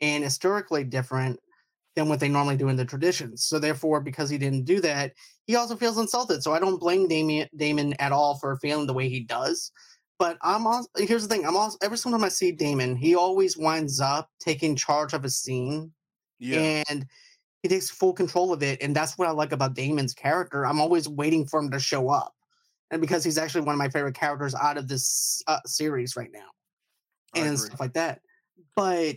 and 0.00 0.22
historically 0.24 0.84
different 0.84 1.38
than 1.96 2.08
what 2.08 2.20
they 2.20 2.28
normally 2.28 2.56
do 2.56 2.68
in 2.68 2.76
the 2.76 2.84
traditions. 2.84 3.44
So 3.44 3.58
therefore, 3.58 4.00
because 4.00 4.30
he 4.30 4.38
didn't 4.38 4.64
do 4.64 4.80
that, 4.80 5.14
he 5.46 5.56
also 5.56 5.76
feels 5.76 5.98
insulted. 5.98 6.42
So 6.42 6.52
I 6.54 6.60
don't 6.60 6.78
blame 6.78 7.08
Damien 7.08 7.48
Daemon 7.56 7.94
at 7.94 8.12
all 8.12 8.38
for 8.38 8.56
feeling 8.56 8.86
the 8.86 8.94
way 8.94 9.08
he 9.08 9.24
does. 9.24 9.72
But 10.20 10.36
I'm 10.42 10.66
also 10.66 10.86
here's 10.98 11.26
the 11.26 11.34
thing. 11.34 11.46
I'm 11.46 11.56
also 11.56 11.78
every 11.82 11.96
single 11.96 12.18
time 12.20 12.26
I 12.26 12.28
see 12.28 12.52
Daemon, 12.52 12.94
he 12.94 13.14
always 13.16 13.56
winds 13.56 14.02
up 14.02 14.28
taking 14.38 14.76
charge 14.76 15.14
of 15.14 15.24
a 15.24 15.30
scene 15.30 15.90
Yeah. 16.38 16.82
and 16.90 17.06
he 17.62 17.70
takes 17.70 17.88
full 17.88 18.12
control 18.12 18.52
of 18.52 18.62
it. 18.62 18.82
And 18.82 18.94
that's 18.94 19.16
what 19.16 19.28
I 19.28 19.30
like 19.30 19.52
about 19.52 19.74
Daemon's 19.74 20.12
character. 20.12 20.66
I'm 20.66 20.78
always 20.78 21.08
waiting 21.08 21.46
for 21.46 21.58
him 21.58 21.70
to 21.70 21.80
show 21.80 22.10
up. 22.10 22.34
And 22.90 23.00
because 23.00 23.24
he's 23.24 23.38
actually 23.38 23.62
one 23.62 23.74
of 23.74 23.78
my 23.78 23.88
favorite 23.88 24.14
characters 24.14 24.54
out 24.54 24.76
of 24.76 24.88
this 24.88 25.42
uh, 25.46 25.60
series 25.64 26.16
right 26.16 26.30
now. 26.32 26.48
and 27.34 27.58
stuff 27.58 27.80
like 27.80 27.94
that. 27.94 28.20
But 28.76 29.16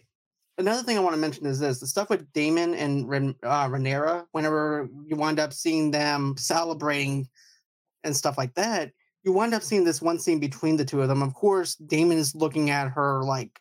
another 0.57 0.83
thing 0.83 0.97
I 0.97 1.01
want 1.01 1.15
to 1.15 1.19
mention 1.19 1.45
is 1.45 1.59
this: 1.59 1.79
the 1.81 1.87
stuff 1.87 2.09
with 2.09 2.31
Daemon 2.31 2.75
and 2.75 3.09
Ren, 3.09 3.35
uh, 3.43 3.67
Rhaenyra. 3.67 4.25
Whenever 4.31 4.87
you 5.05 5.17
wind 5.17 5.39
up 5.39 5.51
seeing 5.51 5.91
them 5.91 6.35
celebrating 6.37 7.27
and 8.05 8.15
stuff 8.15 8.37
like 8.37 8.53
that, 8.53 8.91
you 9.23 9.31
wind 9.31 9.53
up 9.53 9.63
seeing 9.63 9.83
this 9.83 10.01
one 10.01 10.19
scene 10.19 10.39
between 10.39 10.77
the 10.77 10.85
two 10.85 11.01
of 11.01 11.07
them. 11.07 11.21
Of 11.21 11.33
course, 11.33 11.75
Daemon 11.75 12.17
is 12.17 12.35
looking 12.35 12.69
at 12.69 12.89
her 12.89 13.23
like 13.23 13.59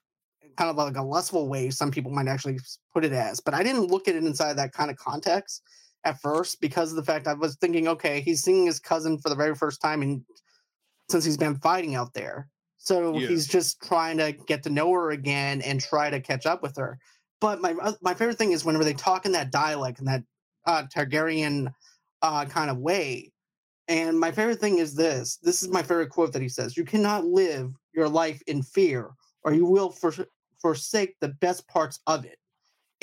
kind 0.56 0.70
of 0.70 0.76
like 0.76 0.96
a 0.96 1.02
lustful 1.02 1.48
way. 1.48 1.70
Some 1.70 1.90
people 1.90 2.12
might 2.12 2.28
actually 2.28 2.58
put 2.92 3.04
it 3.04 3.12
as, 3.12 3.40
but 3.40 3.54
I 3.54 3.62
didn't 3.62 3.86
look 3.86 4.08
at 4.08 4.16
it 4.16 4.24
inside 4.24 4.54
that 4.54 4.72
kind 4.72 4.90
of 4.90 4.96
context 4.96 5.62
at 6.04 6.20
first 6.20 6.60
because 6.60 6.90
of 6.90 6.96
the 6.96 7.04
fact 7.04 7.26
I 7.26 7.34
was 7.34 7.56
thinking, 7.56 7.88
okay, 7.88 8.20
he's 8.20 8.42
seeing 8.42 8.66
his 8.66 8.80
cousin 8.80 9.18
for 9.18 9.28
the 9.28 9.36
very 9.36 9.54
first 9.54 9.80
time 9.80 10.02
and 10.02 10.22
since 11.08 11.24
he's 11.24 11.36
been 11.36 11.56
fighting 11.56 11.94
out 11.94 12.12
there. 12.12 12.48
So 12.78 13.16
yeah. 13.16 13.28
he's 13.28 13.46
just 13.46 13.80
trying 13.82 14.18
to 14.18 14.32
get 14.32 14.64
to 14.64 14.70
know 14.70 14.92
her 14.92 15.12
again 15.12 15.62
and 15.62 15.80
try 15.80 16.10
to 16.10 16.20
catch 16.20 16.46
up 16.46 16.62
with 16.62 16.76
her. 16.76 16.98
But 17.40 17.60
my 17.60 17.74
uh, 17.80 17.92
my 18.02 18.14
favorite 18.14 18.38
thing 18.38 18.52
is 18.52 18.64
whenever 18.64 18.84
they 18.84 18.94
talk 18.94 19.26
in 19.26 19.32
that 19.32 19.52
dialect 19.52 20.00
in 20.00 20.06
that 20.06 20.22
uh, 20.66 20.84
Targaryen 20.94 21.72
uh, 22.22 22.44
kind 22.46 22.70
of 22.70 22.78
way. 22.78 23.31
And 23.92 24.18
my 24.18 24.32
favorite 24.32 24.58
thing 24.58 24.78
is 24.78 24.94
this. 24.94 25.36
This 25.42 25.62
is 25.62 25.68
my 25.68 25.82
favorite 25.82 26.08
quote 26.08 26.32
that 26.32 26.40
he 26.40 26.48
says: 26.48 26.78
"You 26.78 26.84
cannot 26.84 27.26
live 27.26 27.74
your 27.92 28.08
life 28.08 28.40
in 28.46 28.62
fear, 28.62 29.10
or 29.44 29.52
you 29.52 29.66
will 29.66 29.90
for, 29.90 30.14
forsake 30.62 31.20
the 31.20 31.28
best 31.28 31.68
parts 31.68 32.00
of 32.06 32.24
it." 32.24 32.38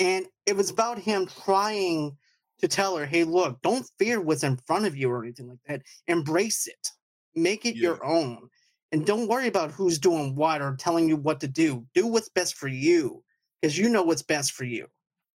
And 0.00 0.26
it 0.46 0.56
was 0.56 0.68
about 0.68 0.98
him 0.98 1.28
trying 1.44 2.16
to 2.58 2.66
tell 2.66 2.96
her, 2.96 3.06
"Hey, 3.06 3.22
look, 3.22 3.62
don't 3.62 3.88
fear 4.00 4.20
what's 4.20 4.42
in 4.42 4.56
front 4.66 4.84
of 4.84 4.96
you 4.96 5.08
or 5.08 5.22
anything 5.22 5.46
like 5.46 5.60
that. 5.68 5.82
Embrace 6.08 6.66
it, 6.66 6.90
make 7.36 7.64
it 7.64 7.76
yeah. 7.76 7.82
your 7.82 8.04
own." 8.04 8.48
And 8.90 9.06
don't 9.06 9.28
worry 9.28 9.46
about 9.46 9.70
who's 9.70 10.00
doing 10.00 10.34
what 10.34 10.60
or 10.60 10.74
telling 10.74 11.08
you 11.08 11.16
what 11.16 11.38
to 11.42 11.46
do. 11.46 11.86
Do 11.94 12.08
what's 12.08 12.30
best 12.30 12.56
for 12.56 12.66
you 12.66 13.22
because 13.62 13.78
you 13.78 13.88
know 13.88 14.02
what's 14.02 14.22
best 14.22 14.50
for 14.50 14.64
you, 14.64 14.88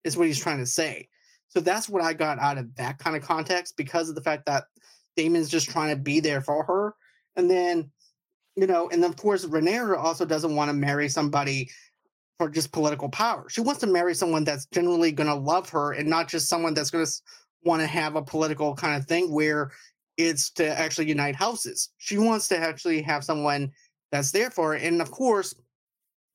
is 0.03 0.17
what 0.17 0.27
he's 0.27 0.43
trying 0.43 0.59
to 0.59 0.65
say. 0.65 1.07
So 1.47 1.61
that's 1.61 1.87
what 1.87 2.01
I 2.01 2.11
got 2.11 2.39
out 2.39 2.57
of 2.57 2.75
that 2.75 2.99
kind 2.99 3.15
of 3.15 3.23
context 3.23 3.77
because 3.77 4.09
of 4.09 4.15
the 4.15 4.21
fact 4.21 4.47
that 4.47 4.65
Daemon's 5.15 5.49
just 5.49 5.69
trying 5.69 5.95
to 5.95 6.01
be 6.01 6.19
there 6.19 6.41
for 6.41 6.63
her. 6.65 6.95
And 7.35 7.49
then, 7.49 7.91
you 8.55 8.67
know, 8.67 8.89
and 8.89 9.03
of 9.03 9.17
course, 9.17 9.45
Rhaenyra 9.45 9.97
also 9.97 10.25
doesn't 10.25 10.55
want 10.55 10.69
to 10.69 10.73
marry 10.73 11.09
somebody 11.09 11.69
for 12.37 12.49
just 12.49 12.71
political 12.71 13.09
power. 13.09 13.49
She 13.49 13.61
wants 13.61 13.81
to 13.81 13.87
marry 13.87 14.13
someone 14.13 14.43
that's 14.43 14.65
generally 14.67 15.11
going 15.11 15.29
to 15.29 15.35
love 15.35 15.69
her 15.69 15.93
and 15.93 16.09
not 16.09 16.27
just 16.27 16.49
someone 16.49 16.73
that's 16.73 16.91
going 16.91 17.05
to 17.05 17.11
want 17.63 17.81
to 17.81 17.87
have 17.87 18.15
a 18.15 18.21
political 18.21 18.75
kind 18.75 18.95
of 19.01 19.07
thing 19.07 19.31
where 19.31 19.71
it's 20.17 20.49
to 20.51 20.67
actually 20.67 21.07
unite 21.07 21.35
houses. 21.35 21.89
She 21.97 22.17
wants 22.17 22.47
to 22.49 22.57
actually 22.57 23.01
have 23.01 23.23
someone 23.23 23.71
that's 24.11 24.31
there 24.31 24.49
for 24.49 24.73
her. 24.73 24.75
And 24.75 25.01
of 25.01 25.11
course, 25.11 25.53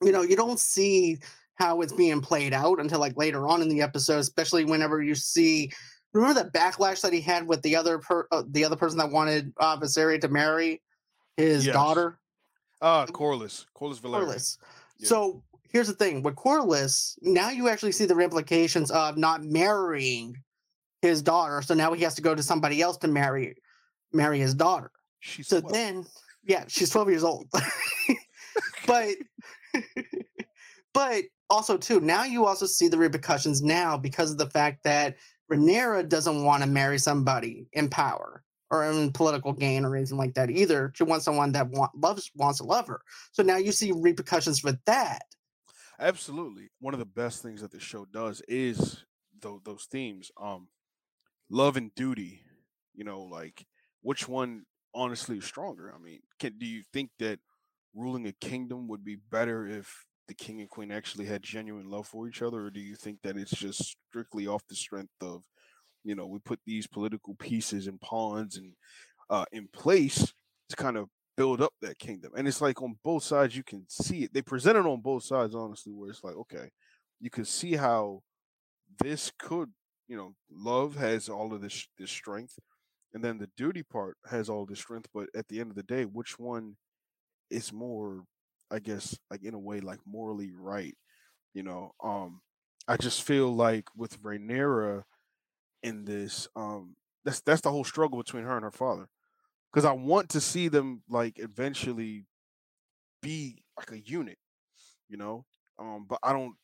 you 0.03 0.13
know, 0.13 0.23
you 0.23 0.37
don't 0.37 0.61
see 0.61 1.19
how 1.55 1.83
it's 1.83 1.93
being 1.93 2.21
played 2.21 2.53
out 2.53 2.81
until 2.81 3.01
like 3.01 3.17
later 3.17 3.47
on 3.47 3.63
in 3.63 3.69
the 3.69 3.83
episode, 3.83 4.19
especially 4.19 4.65
whenever 4.65 5.03
you 5.03 5.15
see 5.15 5.71
remember 6.13 6.43
that 6.43 6.53
backlash 6.53 7.03
that 7.03 7.13
he 7.13 7.21
had 7.21 7.47
with 7.47 7.63
the 7.63 7.77
other 7.77 7.99
per, 7.99 8.27
uh, 8.31 8.43
the 8.49 8.65
other 8.65 8.77
person 8.77 8.99
that 8.99 9.11
wanted 9.11 9.53
uh, 9.59 9.77
Viserys 9.79 10.21
to 10.23 10.29
marry 10.29 10.83
his 11.37 11.67
yes. 11.67 11.75
daughter. 11.75 12.19
Uh 12.81 13.07
Corlys. 13.07 13.67
Corlys 13.77 14.01
Velaryon. 14.01 14.27
Corlys. 14.27 14.59
Yeah. 14.99 15.09
So 15.09 15.43
here's 15.71 15.87
the 15.87 15.95
thing 15.95 16.23
with 16.23 16.35
Corlys, 16.35 17.15
now 17.23 17.51
you 17.51 17.69
actually 17.69 17.93
see 17.93 18.05
the 18.05 18.19
implications 18.19 18.91
of 18.91 19.17
not 19.17 19.43
marrying 19.43 20.37
his 21.03 21.23
daughter. 21.23 21.63
So 21.63 21.75
now 21.75 21.93
he 21.93 22.03
has 22.03 22.15
to 22.17 22.23
go 22.23 22.35
to 22.35 22.43
somebody 22.43 22.83
else 22.83 22.97
to 22.99 23.09
marry 23.09 23.57
marry 24.13 24.39
his 24.39 24.55
daughter. 24.55 24.91
She's 25.21 25.49
so 25.49 25.61
12. 25.61 25.73
then, 25.73 26.07
yeah, 26.45 26.65
she's 26.69 26.91
12 26.91 27.11
years 27.11 27.25
old. 27.25 27.47
but, 28.87 29.09
but 30.95 31.25
also 31.51 31.77
too, 31.77 32.01
now 32.01 32.25
you 32.25 32.47
also 32.47 32.67
see 32.67 32.89
the 32.89 32.97
repercussions 32.97 33.61
now 33.61 33.97
because 33.97 34.31
of 34.31 34.39
the 34.39 34.49
fact 34.51 34.85
that 34.85 35.17
Rhaenyra 35.53 36.09
doesn't 36.09 36.45
want 36.45 36.63
to 36.63 36.69
marry 36.69 36.99
somebody 36.99 37.67
in 37.73 37.89
power 37.89 38.45
or 38.71 38.85
in 38.85 39.13
political 39.13 39.53
gain 39.53 39.85
or 39.85 39.97
anything 39.97 40.17
like 40.17 40.35
that 40.35 40.51
either. 40.51 40.93
She 40.95 41.03
wants 41.03 41.25
someone 41.25 41.53
that 41.53 41.69
want, 41.69 41.91
loves 41.97 42.31
wants 42.37 42.59
to 42.59 42.65
love 42.65 42.87
her. 42.87 43.01
So 43.33 43.43
now 43.43 43.57
you 43.57 43.73
see 43.73 43.93
repercussions 43.93 44.61
for 44.61 44.73
that. 44.87 45.23
Absolutely, 45.99 46.71
one 46.81 46.95
of 46.95 47.01
the 47.01 47.07
best 47.07 47.43
things 47.43 47.61
that 47.61 47.73
the 47.73 47.81
show 47.81 48.07
does 48.07 48.41
is 48.49 49.05
those, 49.43 49.61
those 49.65 49.87
themes, 49.91 50.31
um, 50.41 50.69
love 51.51 51.77
and 51.77 51.95
duty. 51.95 52.43
You 52.95 53.05
know, 53.05 53.23
like 53.23 53.67
which 54.03 54.29
one 54.29 54.65
honestly 54.95 55.39
is 55.39 55.45
stronger? 55.45 55.93
I 55.95 56.03
mean, 56.03 56.21
can 56.39 56.59
do 56.59 56.67
you 56.67 56.83
think 56.93 57.11
that 57.19 57.41
ruling 57.95 58.27
a 58.27 58.33
kingdom 58.33 58.89
would 58.89 59.05
be 59.05 59.17
better 59.17 59.67
if 59.67 60.07
the 60.31 60.35
king 60.35 60.61
and 60.61 60.71
queen 60.71 60.93
actually 60.93 61.27
had 61.27 61.43
genuine 61.43 61.91
love 61.91 62.07
for 62.07 62.29
each 62.29 62.41
other, 62.41 62.67
or 62.67 62.71
do 62.71 62.79
you 62.79 62.95
think 62.95 63.19
that 63.23 63.37
it's 63.37 63.51
just 63.51 63.97
strictly 64.09 64.47
off 64.47 64.63
the 64.69 64.77
strength 64.77 65.11
of, 65.21 65.43
you 66.05 66.15
know, 66.15 66.25
we 66.25 66.39
put 66.39 66.61
these 66.65 66.87
political 66.87 67.35
pieces 67.35 67.89
and 67.89 68.01
pawns 68.01 68.57
and 68.57 68.75
uh, 69.29 69.45
in 69.51 69.67
place 69.73 70.33
to 70.69 70.77
kind 70.77 70.97
of 70.97 71.09
build 71.37 71.61
up 71.61 71.73
that 71.83 71.99
kingdom? 71.99 72.31
And 72.37 72.47
it's 72.47 72.61
like 72.61 72.81
on 72.81 72.95
both 73.03 73.25
sides 73.25 73.57
you 73.57 73.65
can 73.65 73.87
see 73.89 74.23
it. 74.23 74.33
They 74.33 74.41
present 74.41 74.79
it 74.79 74.87
on 74.87 75.01
both 75.01 75.25
sides, 75.25 75.57
honestly, 75.57 75.93
where 75.93 76.11
it's 76.11 76.23
like, 76.23 76.37
okay, 76.37 76.71
you 77.21 77.29
can 77.29 77.45
see 77.45 77.75
how 77.75 78.23
this 79.03 79.33
could, 79.37 79.73
you 80.07 80.17
know, 80.17 80.37
love 80.49 80.95
has 80.95 81.29
all 81.29 81.53
of 81.53 81.61
this 81.61 81.89
this 81.99 82.13
strength 82.13 82.57
and 83.13 83.25
then 83.25 83.39
the 83.39 83.51
duty 83.57 83.83
part 83.83 84.17
has 84.31 84.49
all 84.49 84.65
the 84.65 84.77
strength 84.77 85.09
but 85.13 85.29
at 85.35 85.49
the 85.49 85.59
end 85.59 85.71
of 85.71 85.77
the 85.77 85.83
day 85.83 86.05
which 86.05 86.39
one 86.39 86.77
is 87.51 87.73
more 87.73 88.23
i 88.71 88.79
guess 88.79 89.19
like 89.31 89.43
in 89.43 89.55
a 89.55 89.59
way 89.59 89.81
like 89.81 90.01
morally 90.07 90.51
right 90.53 90.97
you 91.55 91.63
know 91.63 91.93
um 92.03 92.41
i 92.89 92.97
just 92.97 93.23
feel 93.23 93.55
like 93.55 93.85
with 93.97 94.23
Rhaenyra 94.23 95.05
in 95.83 96.05
this 96.05 96.49
um 96.57 96.97
that's 97.25 97.41
that's 97.41 97.63
the 97.63 97.71
whole 97.71 97.85
struggle 97.85 98.19
between 98.19 98.45
her 98.45 98.55
and 98.55 98.65
her 98.65 98.71
father 98.71 99.09
because 99.73 99.85
i 99.85 99.93
want 99.93 100.29
to 100.31 100.41
see 100.41 100.69
them 100.69 101.03
like 101.09 101.39
eventually 101.39 102.27
be 103.23 103.63
like 103.77 103.93
a 103.93 104.01
unit 104.01 104.39
you 105.09 105.17
know 105.17 105.45
um 105.79 106.07
but 106.09 106.19
i 106.23 106.33
don't 106.33 106.55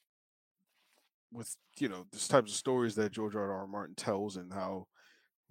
with 1.33 1.57
you 1.79 1.89
know 1.89 2.07
this 2.13 2.29
types 2.29 2.53
of 2.53 2.57
stories 2.57 2.95
that 2.95 3.13
george 3.13 3.35
r 3.35 3.53
r 3.53 3.67
martin 3.67 3.95
tells 3.95 4.37
and 4.37 4.53
how 4.53 4.87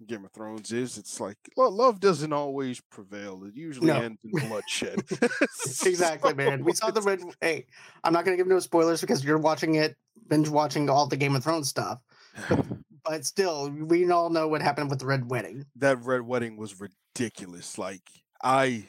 Game 0.04 0.24
of 0.24 0.32
Thrones 0.32 0.72
is. 0.72 0.98
It's 0.98 1.20
like 1.20 1.38
love 1.56 2.00
doesn't 2.00 2.32
always 2.32 2.80
prevail. 2.90 3.44
It 3.44 3.56
usually 3.56 3.86
no. 3.86 4.02
ends 4.02 4.18
in 4.24 4.48
bloodshed. 4.48 5.02
exactly, 5.86 6.34
man. 6.34 6.64
We 6.64 6.72
saw 6.72 6.90
the 6.90 7.00
red. 7.00 7.20
Hey, 7.40 7.66
I'm 8.04 8.12
not 8.12 8.24
going 8.24 8.36
to 8.36 8.40
give 8.42 8.48
no 8.48 8.58
spoilers 8.58 9.00
because 9.00 9.24
you're 9.24 9.38
watching 9.38 9.76
it, 9.76 9.96
binge 10.28 10.48
watching 10.48 10.90
all 10.90 11.06
the 11.06 11.16
Game 11.16 11.34
of 11.34 11.44
Thrones 11.44 11.68
stuff. 11.68 12.00
But, 12.48 12.66
but 13.04 13.24
still, 13.24 13.70
we 13.70 14.10
all 14.10 14.28
know 14.28 14.48
what 14.48 14.60
happened 14.60 14.90
with 14.90 14.98
the 14.98 15.06
Red 15.06 15.30
Wedding. 15.30 15.64
That 15.76 16.02
Red 16.02 16.22
Wedding 16.22 16.56
was 16.56 16.74
ridiculous. 16.78 17.78
Like 17.78 18.02
I 18.42 18.84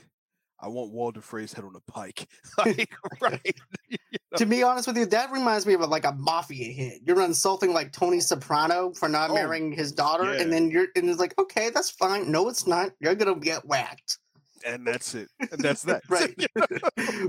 I 0.59 0.67
want 0.67 0.91
Walder 0.91 1.21
Frey's 1.21 1.53
head 1.53 1.65
on 1.65 1.75
a 1.75 1.91
pike. 1.91 2.27
like, 2.57 2.91
right. 3.21 3.55
To 4.35 4.45
be 4.45 4.61
honest 4.61 4.87
with 4.87 4.97
you, 4.97 5.05
that 5.05 5.31
reminds 5.31 5.65
me 5.65 5.73
of 5.73 5.81
a, 5.81 5.85
like 5.85 6.03
a 6.03 6.11
mafia 6.11 6.71
hit. 6.71 7.01
You're 7.05 7.21
insulting 7.21 7.73
like 7.73 7.93
Tony 7.93 8.19
Soprano 8.19 8.91
for 8.91 9.07
not 9.07 9.29
oh, 9.29 9.35
marrying 9.35 9.71
his 9.71 9.93
daughter, 9.93 10.33
yeah. 10.33 10.41
and 10.41 10.51
then 10.51 10.69
you're 10.69 10.87
and 10.97 11.09
it's 11.09 11.19
like, 11.19 11.37
okay, 11.39 11.69
that's 11.69 11.89
fine. 11.89 12.29
No, 12.29 12.49
it's 12.49 12.67
not. 12.67 12.91
You're 12.99 13.15
gonna 13.15 13.35
get 13.35 13.65
whacked. 13.65 14.19
And 14.65 14.85
that's 14.85 15.15
it. 15.15 15.29
And 15.39 15.61
that's 15.61 15.83
that. 15.83 16.01
right. 16.09 16.35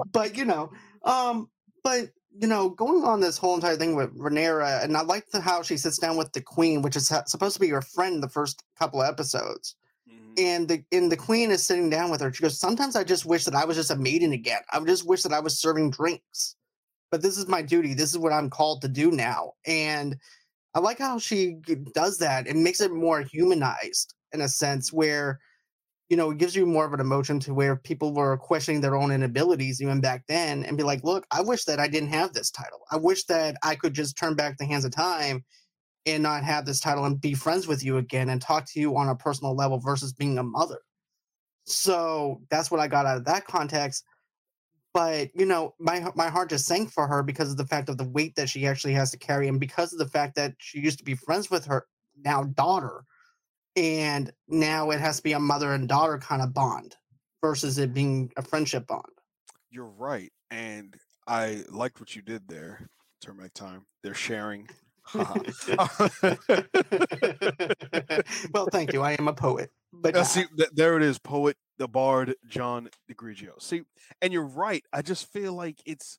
but 0.13 0.37
you 0.37 0.45
know, 0.45 0.73
um, 1.05 1.49
but 1.85 2.09
you 2.37 2.49
know, 2.49 2.71
going 2.71 3.05
on 3.05 3.21
this 3.21 3.39
whole 3.39 3.55
entire 3.55 3.77
thing 3.77 3.95
with 3.95 4.17
Rhaenyra, 4.19 4.83
and 4.83 4.97
I 4.97 5.03
like 5.03 5.31
the, 5.31 5.41
how 5.41 5.63
she 5.63 5.77
sits 5.77 5.99
down 5.99 6.17
with 6.17 6.33
the 6.33 6.41
queen, 6.41 6.83
which 6.83 6.97
is 6.97 7.13
supposed 7.27 7.55
to 7.55 7.61
be 7.61 7.69
her 7.69 7.83
friend 7.83 8.21
the 8.21 8.29
first 8.29 8.65
couple 8.77 9.03
of 9.03 9.09
episodes 9.09 9.77
and 10.39 10.69
the 10.69 10.83
and 10.93 11.11
the 11.11 11.17
queen 11.17 11.51
is 11.51 11.67
sitting 11.67 11.91
down 11.91 12.11
with 12.11 12.21
her. 12.21 12.33
She 12.33 12.43
goes, 12.43 12.59
"Sometimes 12.59 12.97
I 12.97 13.05
just 13.05 13.27
wish 13.27 13.45
that 13.45 13.55
I 13.55 13.65
was 13.65 13.77
just 13.77 13.91
a 13.91 13.97
maiden 13.97 14.33
again. 14.33 14.61
I 14.73 14.81
just 14.81 15.07
wish 15.07 15.23
that 15.25 15.33
I 15.33 15.41
was 15.41 15.59
serving 15.59 15.91
drinks, 15.91 16.57
but 17.11 17.23
this 17.23 17.39
is 17.39 17.49
my 17.49 17.63
duty. 17.63 17.95
This 17.95 18.11
is 18.11 18.19
what 18.19 18.33
I'm 18.33 18.51
called 18.51 18.83
to 18.83 18.89
do 18.89 19.11
now." 19.11 19.53
And 19.67 20.17
I 20.75 20.81
like 20.81 20.99
how 20.99 21.19
she 21.19 21.57
does 21.95 22.19
that 22.19 22.47
and 22.47 22.63
makes 22.63 22.81
it 22.81 22.93
more 22.93 23.23
humanized 23.23 24.15
in 24.33 24.41
a 24.43 24.49
sense 24.49 24.93
where 24.93 25.41
you 26.09 26.17
know 26.17 26.31
it 26.31 26.39
gives 26.39 26.57
you 26.57 26.67
more 26.67 26.87
of 26.87 26.93
an 26.95 27.01
emotion 27.01 27.41
to 27.41 27.55
where 27.55 27.77
people 27.77 28.15
were 28.15 28.37
questioning 28.37 28.81
their 28.81 28.97
own 28.97 29.11
inabilities 29.11 29.83
even 29.83 30.01
back 30.01 30.25
then 30.29 30.65
and 30.65 30.77
be 30.77 30.83
like 30.83 31.05
look 31.05 31.27
i 31.31 31.41
wish 31.41 31.65
that 31.65 31.79
i 31.79 31.89
didn't 31.89 32.09
have 32.09 32.33
this 32.33 32.51
title 32.51 32.81
i 32.91 32.97
wish 32.97 33.25
that 33.25 33.57
i 33.63 33.75
could 33.75 33.93
just 33.93 34.17
turn 34.17 34.35
back 34.35 34.57
the 34.57 34.65
hands 34.65 34.87
of 34.87 34.91
time 34.91 35.45
and 36.15 36.23
not 36.23 36.45
have 36.45 36.65
this 36.65 36.81
title 36.81 37.05
and 37.05 37.21
be 37.21 37.35
friends 37.35 37.67
with 37.67 37.85
you 37.85 37.99
again 37.99 38.29
and 38.31 38.41
talk 38.41 38.65
to 38.67 38.81
you 38.81 38.97
on 38.97 39.09
a 39.09 39.15
personal 39.15 39.55
level 39.55 39.79
versus 39.79 40.13
being 40.13 40.39
a 40.39 40.43
mother. 40.43 40.79
So 41.65 42.41
that's 42.51 42.71
what 42.71 42.81
I 42.81 42.89
got 42.89 43.07
out 43.07 43.19
of 43.19 43.25
that 43.27 43.47
context. 43.47 44.05
But 44.99 45.31
you 45.33 45.47
know, 45.47 45.77
my 45.79 46.05
my 46.17 46.29
heart 46.29 46.51
just 46.51 46.67
sank 46.67 46.91
for 46.91 47.07
her 47.07 47.23
because 47.23 47.53
of 47.53 47.57
the 47.57 47.65
fact 47.65 47.89
of 47.89 47.99
the 47.99 48.09
weight 48.09 48.35
that 48.35 48.49
she 48.49 48.67
actually 48.67 48.95
has 48.95 49.13
to 49.13 49.17
carry, 49.17 49.47
and 49.47 49.61
because 49.61 49.93
of 49.93 50.01
the 50.01 50.09
fact 50.09 50.35
that 50.35 50.55
she 50.59 50.81
used 50.81 50.99
to 50.99 51.05
be 51.05 51.15
friends 51.15 51.49
with 51.49 51.67
her 51.67 51.87
now 52.25 52.43
daughter, 52.43 53.05
and 53.77 54.33
now 54.49 54.91
it 54.91 54.99
has 54.99 55.19
to 55.19 55.23
be 55.23 55.35
a 55.35 55.39
mother 55.39 55.73
and 55.73 55.89
daughter 55.89 56.19
kind 56.19 56.43
of 56.43 56.53
bond 56.53 56.97
versus 57.41 57.79
it 57.79 57.95
being 57.95 58.33
a 58.37 58.43
friendship 58.43 58.89
bond. 58.89 59.05
You're 59.71 59.85
right, 59.85 60.33
and 60.51 60.97
I 61.29 61.63
liked 61.69 62.01
what 62.01 62.17
you 62.17 62.23
did 62.23 62.49
there. 62.49 62.89
Back 63.25 63.55
time. 63.55 63.83
They're 64.03 64.15
sharing. 64.15 64.69
well, 65.15 65.45
thank 68.73 68.93
you. 68.93 69.03
I 69.03 69.15
am 69.17 69.29
a 69.29 69.33
poet. 69.33 69.71
But 69.93 70.17
uh, 70.17 70.25
see, 70.25 70.45
th- 70.57 70.71
there 70.73 70.97
it 70.97 71.03
is, 71.03 71.19
poet, 71.19 71.57
the 71.79 71.89
bard, 71.89 72.35
John 72.47 72.91
DeGrigio. 73.11 73.61
See, 73.61 73.83
and 74.21 74.33
you're 74.33 74.47
right. 74.47 74.85
I 74.93 75.03
just 75.03 75.33
feel 75.33 75.55
like 75.55 75.81
it's 75.87 76.19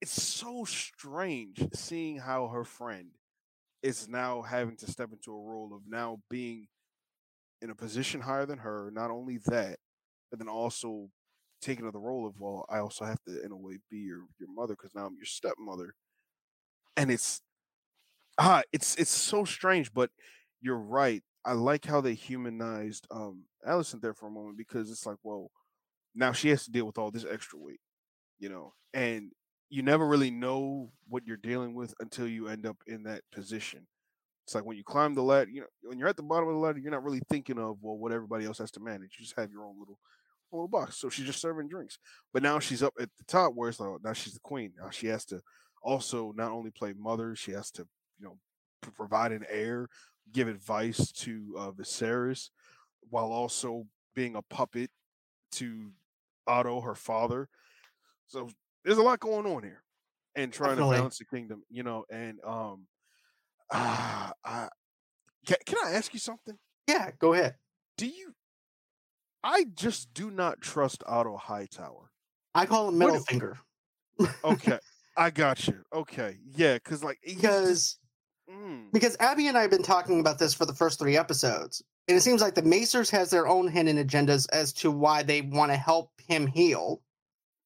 it's 0.00 0.22
so 0.22 0.64
strange 0.64 1.64
seeing 1.74 2.18
how 2.18 2.48
her 2.48 2.64
friend 2.64 3.10
is 3.82 4.08
now 4.08 4.42
having 4.42 4.76
to 4.76 4.90
step 4.90 5.10
into 5.12 5.32
a 5.32 5.40
role 5.40 5.72
of 5.74 5.82
now 5.88 6.20
being 6.30 6.68
in 7.62 7.70
a 7.70 7.74
position 7.74 8.20
higher 8.22 8.46
than 8.46 8.58
her. 8.58 8.90
Not 8.92 9.10
only 9.10 9.38
that, 9.46 9.78
but 10.30 10.38
then 10.38 10.48
also 10.48 11.10
taking 11.60 11.86
on 11.86 11.92
the 11.92 11.98
role 11.98 12.26
of 12.26 12.40
well, 12.40 12.64
I 12.68 12.78
also 12.78 13.04
have 13.04 13.22
to 13.28 13.44
in 13.44 13.52
a 13.52 13.56
way 13.56 13.78
be 13.90 13.98
your 13.98 14.22
your 14.38 14.52
mother 14.54 14.74
because 14.74 14.94
now 14.94 15.06
I'm 15.06 15.16
your 15.16 15.26
stepmother, 15.26 15.94
and 16.96 17.10
it's 17.10 17.40
ah, 18.38 18.62
it's 18.72 18.96
it's 18.96 19.10
so 19.10 19.44
strange. 19.44 19.92
But 19.92 20.10
you're 20.60 20.78
right. 20.78 21.22
I 21.48 21.52
like 21.52 21.86
how 21.86 22.02
they 22.02 22.12
humanized 22.12 23.06
um 23.10 23.44
Alicent 23.66 24.02
there 24.02 24.12
for 24.12 24.26
a 24.26 24.30
moment 24.30 24.58
because 24.58 24.90
it's 24.90 25.06
like, 25.06 25.16
well, 25.22 25.50
now 26.14 26.32
she 26.32 26.50
has 26.50 26.64
to 26.64 26.70
deal 26.70 26.84
with 26.84 26.98
all 26.98 27.10
this 27.10 27.24
extra 27.24 27.58
weight, 27.58 27.80
you 28.38 28.50
know, 28.50 28.74
and 28.92 29.32
you 29.70 29.82
never 29.82 30.06
really 30.06 30.30
know 30.30 30.90
what 31.08 31.26
you're 31.26 31.38
dealing 31.38 31.74
with 31.74 31.94
until 32.00 32.28
you 32.28 32.48
end 32.48 32.66
up 32.66 32.76
in 32.86 33.02
that 33.04 33.22
position. 33.32 33.86
It's 34.46 34.54
like 34.54 34.66
when 34.66 34.76
you 34.76 34.84
climb 34.84 35.14
the 35.14 35.22
ladder, 35.22 35.50
you 35.50 35.62
know, 35.62 35.66
when 35.84 35.98
you're 35.98 36.08
at 36.08 36.16
the 36.16 36.22
bottom 36.22 36.48
of 36.48 36.54
the 36.54 36.60
ladder, 36.60 36.80
you're 36.80 36.90
not 36.90 37.02
really 37.02 37.22
thinking 37.30 37.58
of 37.58 37.78
well 37.80 37.96
what 37.96 38.12
everybody 38.12 38.44
else 38.44 38.58
has 38.58 38.70
to 38.72 38.80
manage. 38.80 39.16
You 39.18 39.24
just 39.24 39.38
have 39.38 39.50
your 39.50 39.64
own 39.64 39.78
little 39.78 39.98
little 40.52 40.68
box. 40.68 40.98
So 40.98 41.08
she's 41.08 41.26
just 41.26 41.40
serving 41.40 41.68
drinks. 41.68 41.98
But 42.34 42.42
now 42.42 42.58
she's 42.58 42.82
up 42.82 42.92
at 43.00 43.08
the 43.16 43.24
top 43.24 43.52
where 43.54 43.70
it's 43.70 43.80
like 43.80 43.90
now 44.04 44.12
she's 44.12 44.34
the 44.34 44.40
queen. 44.40 44.72
Now 44.78 44.90
she 44.90 45.06
has 45.06 45.24
to 45.26 45.40
also 45.82 46.34
not 46.36 46.52
only 46.52 46.70
play 46.70 46.92
mother, 46.92 47.34
she 47.34 47.52
has 47.52 47.70
to, 47.70 47.86
you 48.18 48.26
know, 48.26 48.38
provide 48.96 49.32
an 49.32 49.44
heir, 49.48 49.88
give 50.32 50.48
advice 50.48 51.12
to 51.12 51.54
uh, 51.58 51.70
Viserys, 51.70 52.50
while 53.10 53.32
also 53.32 53.86
being 54.14 54.36
a 54.36 54.42
puppet 54.42 54.90
to 55.52 55.92
Otto, 56.46 56.80
her 56.80 56.94
father. 56.94 57.48
So 58.26 58.48
there's 58.84 58.98
a 58.98 59.02
lot 59.02 59.20
going 59.20 59.46
on 59.46 59.62
here, 59.62 59.82
and 60.34 60.52
trying 60.52 60.70
Definitely. 60.70 60.96
to 60.96 60.98
balance 61.00 61.18
the 61.18 61.24
kingdom, 61.24 61.62
you 61.70 61.82
know. 61.82 62.04
And 62.10 62.38
um, 62.44 62.86
uh, 63.70 64.30
I 64.44 64.68
can, 65.46 65.56
can 65.64 65.78
I 65.84 65.92
ask 65.92 66.12
you 66.12 66.20
something? 66.20 66.58
Yeah, 66.86 67.10
go 67.18 67.32
ahead. 67.34 67.56
Do 67.96 68.06
you? 68.06 68.34
I 69.42 69.64
just 69.74 70.12
do 70.14 70.30
not 70.30 70.60
trust 70.60 71.02
Otto 71.06 71.36
Hightower. 71.36 72.10
I 72.54 72.66
call 72.66 72.88
him 72.88 72.98
middle 72.98 73.20
finger. 73.20 73.56
okay, 74.44 74.78
I 75.16 75.30
got 75.30 75.66
you. 75.68 75.82
Okay, 75.94 76.38
yeah, 76.44 76.74
because 76.74 77.04
like 77.04 77.18
because 77.24 77.98
mm. 78.50 78.92
because 78.92 79.16
Abby 79.20 79.48
and 79.48 79.56
I 79.56 79.62
have 79.62 79.70
been 79.70 79.82
talking 79.82 80.20
about 80.20 80.38
this 80.38 80.54
for 80.54 80.66
the 80.66 80.74
first 80.74 80.98
three 80.98 81.16
episodes, 81.16 81.82
and 82.08 82.16
it 82.16 82.20
seems 82.22 82.40
like 82.40 82.54
the 82.54 82.62
maesters 82.62 83.10
has 83.10 83.30
their 83.30 83.46
own 83.46 83.68
hidden 83.68 83.96
agendas 83.96 84.46
as 84.52 84.72
to 84.74 84.90
why 84.90 85.22
they 85.22 85.42
want 85.42 85.72
to 85.72 85.76
help 85.76 86.10
him 86.26 86.46
heal. 86.46 87.02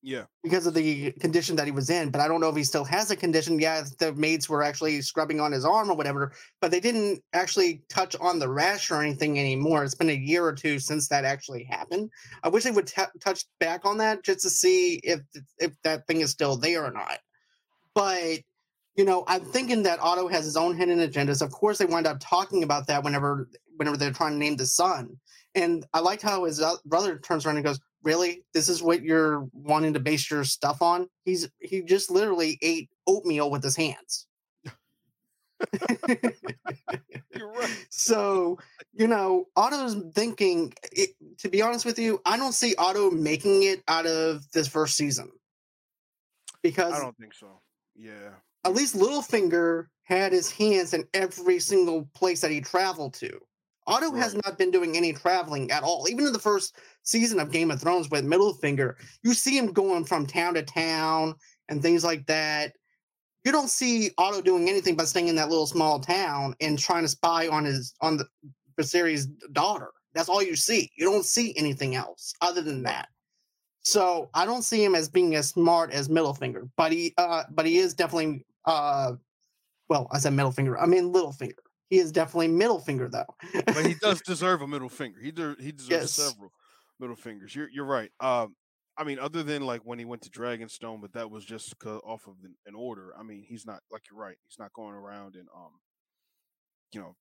Yeah. 0.04 0.24
Because 0.42 0.66
of 0.66 0.74
the 0.74 1.12
condition 1.12 1.54
that 1.56 1.66
he 1.66 1.70
was 1.70 1.88
in. 1.88 2.10
But 2.10 2.20
I 2.20 2.26
don't 2.26 2.40
know 2.40 2.48
if 2.48 2.56
he 2.56 2.64
still 2.64 2.84
has 2.84 3.12
a 3.12 3.16
condition. 3.16 3.60
Yeah, 3.60 3.84
the 4.00 4.12
maids 4.14 4.48
were 4.48 4.64
actually 4.64 5.00
scrubbing 5.00 5.38
on 5.38 5.52
his 5.52 5.64
arm 5.64 5.90
or 5.90 5.96
whatever, 5.96 6.32
but 6.60 6.72
they 6.72 6.80
didn't 6.80 7.22
actually 7.32 7.82
touch 7.88 8.16
on 8.20 8.40
the 8.40 8.48
rash 8.48 8.90
or 8.90 9.00
anything 9.00 9.38
anymore. 9.38 9.84
It's 9.84 9.94
been 9.94 10.10
a 10.10 10.14
year 10.14 10.44
or 10.44 10.52
two 10.52 10.80
since 10.80 11.06
that 11.08 11.24
actually 11.24 11.62
happened. 11.62 12.10
I 12.42 12.48
wish 12.48 12.64
they 12.64 12.72
would 12.72 12.88
t- 12.88 13.02
touch 13.20 13.44
back 13.60 13.84
on 13.84 13.98
that 13.98 14.24
just 14.24 14.40
to 14.40 14.50
see 14.50 14.96
if 15.04 15.20
if 15.58 15.70
that 15.84 16.08
thing 16.08 16.20
is 16.20 16.30
still 16.30 16.56
there 16.56 16.84
or 16.84 16.90
not. 16.90 17.20
But 17.94 18.40
you 18.96 19.04
know, 19.04 19.24
I'm 19.26 19.44
thinking 19.44 19.84
that 19.84 20.00
Otto 20.00 20.28
has 20.28 20.44
his 20.44 20.56
own 20.56 20.76
hidden 20.76 20.98
agendas. 20.98 21.42
Of 21.42 21.50
course, 21.50 21.78
they 21.78 21.86
wind 21.86 22.06
up 22.06 22.18
talking 22.20 22.62
about 22.62 22.86
that 22.88 23.02
whenever 23.02 23.48
whenever 23.76 23.96
they're 23.96 24.12
trying 24.12 24.32
to 24.32 24.38
name 24.38 24.56
the 24.56 24.66
son. 24.66 25.18
And 25.54 25.86
I 25.92 26.00
liked 26.00 26.22
how 26.22 26.44
his 26.44 26.62
brother 26.84 27.18
turns 27.18 27.46
around 27.46 27.56
and 27.56 27.64
goes, 27.64 27.80
"Really? 28.02 28.44
This 28.52 28.68
is 28.68 28.82
what 28.82 29.02
you're 29.02 29.48
wanting 29.52 29.94
to 29.94 30.00
base 30.00 30.30
your 30.30 30.44
stuff 30.44 30.82
on?" 30.82 31.08
He's 31.24 31.48
he 31.60 31.82
just 31.82 32.10
literally 32.10 32.58
ate 32.60 32.90
oatmeal 33.06 33.50
with 33.50 33.62
his 33.62 33.76
hands. 33.76 34.26
Right. 37.42 37.86
So, 37.90 38.58
you 38.92 39.06
know, 39.06 39.48
Otto's 39.56 39.96
thinking, 40.14 40.72
it, 40.92 41.10
to 41.38 41.48
be 41.48 41.62
honest 41.62 41.84
with 41.84 41.98
you, 41.98 42.20
I 42.24 42.36
don't 42.36 42.52
see 42.52 42.74
Otto 42.76 43.10
making 43.10 43.64
it 43.64 43.82
out 43.88 44.06
of 44.06 44.50
this 44.52 44.68
first 44.68 44.96
season. 44.96 45.30
Because 46.62 46.92
I 46.92 47.00
don't 47.00 47.16
think 47.16 47.34
so. 47.34 47.60
Yeah. 47.96 48.30
At 48.64 48.74
least 48.74 48.96
Littlefinger 48.96 49.86
had 50.04 50.32
his 50.32 50.50
hands 50.50 50.94
in 50.94 51.04
every 51.14 51.58
single 51.58 52.08
place 52.14 52.40
that 52.40 52.50
he 52.50 52.60
traveled 52.60 53.14
to. 53.14 53.38
Otto 53.86 54.12
right. 54.12 54.22
has 54.22 54.34
not 54.34 54.58
been 54.58 54.70
doing 54.70 54.96
any 54.96 55.12
traveling 55.12 55.70
at 55.70 55.82
all. 55.82 56.06
Even 56.08 56.26
in 56.26 56.32
the 56.32 56.38
first 56.38 56.76
season 57.02 57.40
of 57.40 57.50
Game 57.50 57.70
of 57.70 57.80
Thrones 57.80 58.08
with 58.10 58.24
Middlefinger, 58.24 58.94
you 59.22 59.34
see 59.34 59.58
him 59.58 59.72
going 59.72 60.04
from 60.04 60.26
town 60.26 60.54
to 60.54 60.62
town 60.62 61.34
and 61.68 61.82
things 61.82 62.04
like 62.04 62.26
that. 62.26 62.74
You 63.44 63.50
don't 63.50 63.70
see 63.70 64.10
Otto 64.18 64.40
doing 64.40 64.68
anything 64.68 64.94
but 64.94 65.08
staying 65.08 65.28
in 65.28 65.34
that 65.36 65.48
little 65.48 65.66
small 65.66 65.98
town 65.98 66.54
and 66.60 66.78
trying 66.78 67.02
to 67.02 67.08
spy 67.08 67.48
on 67.48 67.64
his 67.64 67.94
on 68.00 68.16
the 68.16 68.26
Viserys' 68.78 69.26
daughter. 69.52 69.90
That's 70.14 70.28
all 70.28 70.42
you 70.42 70.54
see. 70.54 70.90
You 70.96 71.06
don't 71.06 71.24
see 71.24 71.52
anything 71.56 71.96
else 71.96 72.34
other 72.40 72.62
than 72.62 72.84
that. 72.84 73.08
So 73.80 74.30
I 74.34 74.46
don't 74.46 74.62
see 74.62 74.84
him 74.84 74.94
as 74.94 75.08
being 75.08 75.34
as 75.34 75.48
smart 75.48 75.90
as 75.92 76.08
Middlefinger, 76.08 76.70
but 76.76 76.92
he 76.92 77.14
uh 77.18 77.44
but 77.50 77.66
he 77.66 77.78
is 77.78 77.94
definitely 77.94 78.46
uh 78.66 79.12
well, 79.88 80.08
I 80.10 80.18
said 80.18 80.32
middle 80.32 80.52
finger. 80.52 80.78
I 80.78 80.86
mean 80.86 81.12
little 81.12 81.32
finger. 81.32 81.56
He 81.90 81.98
is 81.98 82.12
definitely 82.12 82.48
middle 82.48 82.78
finger 82.78 83.08
though. 83.08 83.26
but 83.66 83.86
he 83.86 83.94
does 83.94 84.20
deserve 84.26 84.62
a 84.62 84.66
middle 84.66 84.88
finger. 84.88 85.20
He 85.20 85.30
de- 85.30 85.56
he 85.60 85.72
deserves 85.72 85.90
yes. 85.90 86.12
several 86.12 86.52
middle 86.98 87.16
fingers. 87.16 87.54
You're 87.54 87.68
you're 87.70 87.84
right. 87.84 88.10
Um, 88.20 88.56
I 88.96 89.04
mean, 89.04 89.18
other 89.18 89.42
than 89.42 89.62
like 89.62 89.82
when 89.84 89.98
he 89.98 90.04
went 90.04 90.22
to 90.22 90.30
Dragonstone, 90.30 91.00
but 91.00 91.12
that 91.14 91.30
was 91.30 91.44
just 91.44 91.74
off 91.84 92.26
of 92.26 92.34
an, 92.44 92.54
an, 92.66 92.74
order. 92.74 93.12
I 93.18 93.22
mean, 93.22 93.44
he's 93.46 93.66
not 93.66 93.80
like 93.90 94.02
you're 94.10 94.20
right. 94.20 94.36
He's 94.46 94.58
not 94.58 94.72
going 94.74 94.94
around 94.94 95.34
and 95.34 95.48
um, 95.54 95.72
you 96.92 97.00
know, 97.00 97.16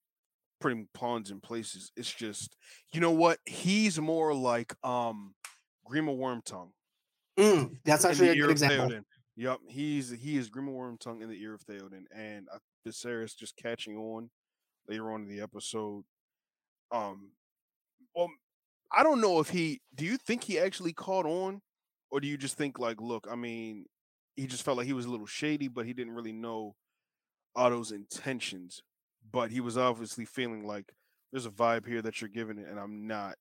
putting 0.60 0.88
pawns 0.94 1.30
in 1.30 1.40
places. 1.40 1.90
It's 1.96 2.12
just 2.12 2.56
you 2.92 3.00
know 3.00 3.10
what? 3.10 3.38
He's 3.46 4.00
more 4.00 4.34
like 4.34 4.74
um, 4.84 5.34
Grima 5.90 6.16
Wormtongue. 6.16 6.70
Mm, 7.38 7.78
that's 7.84 8.04
actually 8.04 8.28
a 8.28 8.36
good 8.36 8.50
example. 8.50 9.00
Yep, 9.36 9.60
he's 9.68 10.10
he 10.10 10.36
is 10.36 10.50
Grima 10.50 10.70
Wormtongue 10.70 11.22
in 11.22 11.28
the 11.28 11.40
ear 11.40 11.54
of 11.54 11.64
Theoden, 11.64 12.04
and 12.14 12.48
uh, 12.52 12.58
Viserys 12.86 13.36
just 13.36 13.56
catching 13.56 13.96
on 13.96 14.30
later 14.88 15.10
on 15.10 15.22
in 15.22 15.28
the 15.28 15.40
episode. 15.40 16.04
Um, 16.90 17.32
well, 18.14 18.28
I 18.92 19.02
don't 19.02 19.20
know 19.20 19.40
if 19.40 19.48
he. 19.48 19.80
Do 19.94 20.04
you 20.04 20.18
think 20.18 20.44
he 20.44 20.58
actually 20.58 20.92
caught 20.92 21.24
on, 21.24 21.62
or 22.10 22.20
do 22.20 22.28
you 22.28 22.36
just 22.36 22.58
think 22.58 22.78
like, 22.78 23.00
look, 23.00 23.26
I 23.30 23.34
mean, 23.34 23.86
he 24.36 24.46
just 24.46 24.64
felt 24.64 24.76
like 24.76 24.86
he 24.86 24.92
was 24.92 25.06
a 25.06 25.10
little 25.10 25.26
shady, 25.26 25.68
but 25.68 25.86
he 25.86 25.94
didn't 25.94 26.14
really 26.14 26.32
know 26.32 26.74
Otto's 27.56 27.90
intentions. 27.90 28.82
But 29.30 29.50
he 29.50 29.60
was 29.60 29.78
obviously 29.78 30.26
feeling 30.26 30.66
like 30.66 30.92
there's 31.32 31.46
a 31.46 31.50
vibe 31.50 31.86
here 31.86 32.02
that 32.02 32.20
you're 32.20 32.28
giving 32.28 32.58
it, 32.58 32.68
and 32.68 32.78
I'm 32.78 33.06
not 33.06 33.36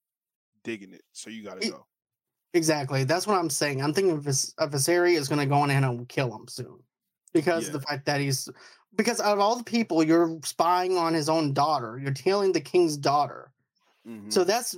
digging 0.64 0.94
it. 0.94 1.04
So 1.12 1.30
you 1.30 1.44
got 1.44 1.60
to 1.60 1.70
go. 1.70 1.86
Exactly. 2.54 3.04
That's 3.04 3.28
what 3.28 3.38
I'm 3.38 3.50
saying. 3.50 3.82
I'm 3.82 3.94
thinking 3.94 4.20
Vis- 4.20 4.54
Viserys 4.60 5.18
is 5.18 5.28
going 5.28 5.40
to 5.40 5.46
go 5.46 5.64
in 5.64 5.70
and 5.72 6.10
kill 6.10 6.36
him 6.36 6.48
soon 6.48 6.80
because 7.34 7.64
yeah. 7.64 7.68
of 7.68 7.74
the 7.74 7.88
fact 7.88 8.06
that 8.06 8.20
he's 8.20 8.50
because 8.96 9.22
of 9.22 9.40
all 9.40 9.56
the 9.56 9.64
people, 9.64 10.04
you're 10.04 10.38
spying 10.44 10.98
on 10.98 11.14
his 11.14 11.30
own 11.30 11.54
daughter. 11.54 11.98
You're 12.02 12.14
tailing 12.14 12.52
the 12.52 12.60
king's 12.60 12.98
daughter. 12.98 13.52
Mm-hmm. 14.08 14.30
So 14.30 14.44
that's 14.44 14.76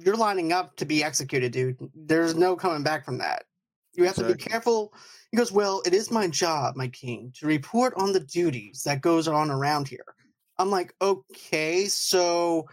you're 0.00 0.16
lining 0.16 0.52
up 0.52 0.76
to 0.76 0.84
be 0.84 1.04
executed, 1.04 1.52
dude. 1.52 1.76
There's 1.94 2.34
no 2.34 2.56
coming 2.56 2.82
back 2.82 3.04
from 3.04 3.18
that. 3.18 3.44
You 3.94 4.04
have 4.04 4.12
exactly. 4.12 4.32
to 4.32 4.38
be 4.38 4.50
careful. 4.50 4.94
He 5.30 5.36
goes, 5.36 5.52
Well, 5.52 5.82
it 5.84 5.92
is 5.92 6.10
my 6.10 6.28
job, 6.28 6.76
my 6.76 6.88
king, 6.88 7.32
to 7.38 7.46
report 7.46 7.92
on 7.96 8.12
the 8.12 8.20
duties 8.20 8.82
that 8.84 9.02
goes 9.02 9.28
on 9.28 9.50
around 9.50 9.88
here. 9.88 10.04
I'm 10.58 10.70
like, 10.70 10.94
okay, 11.02 11.86
so 11.86 12.66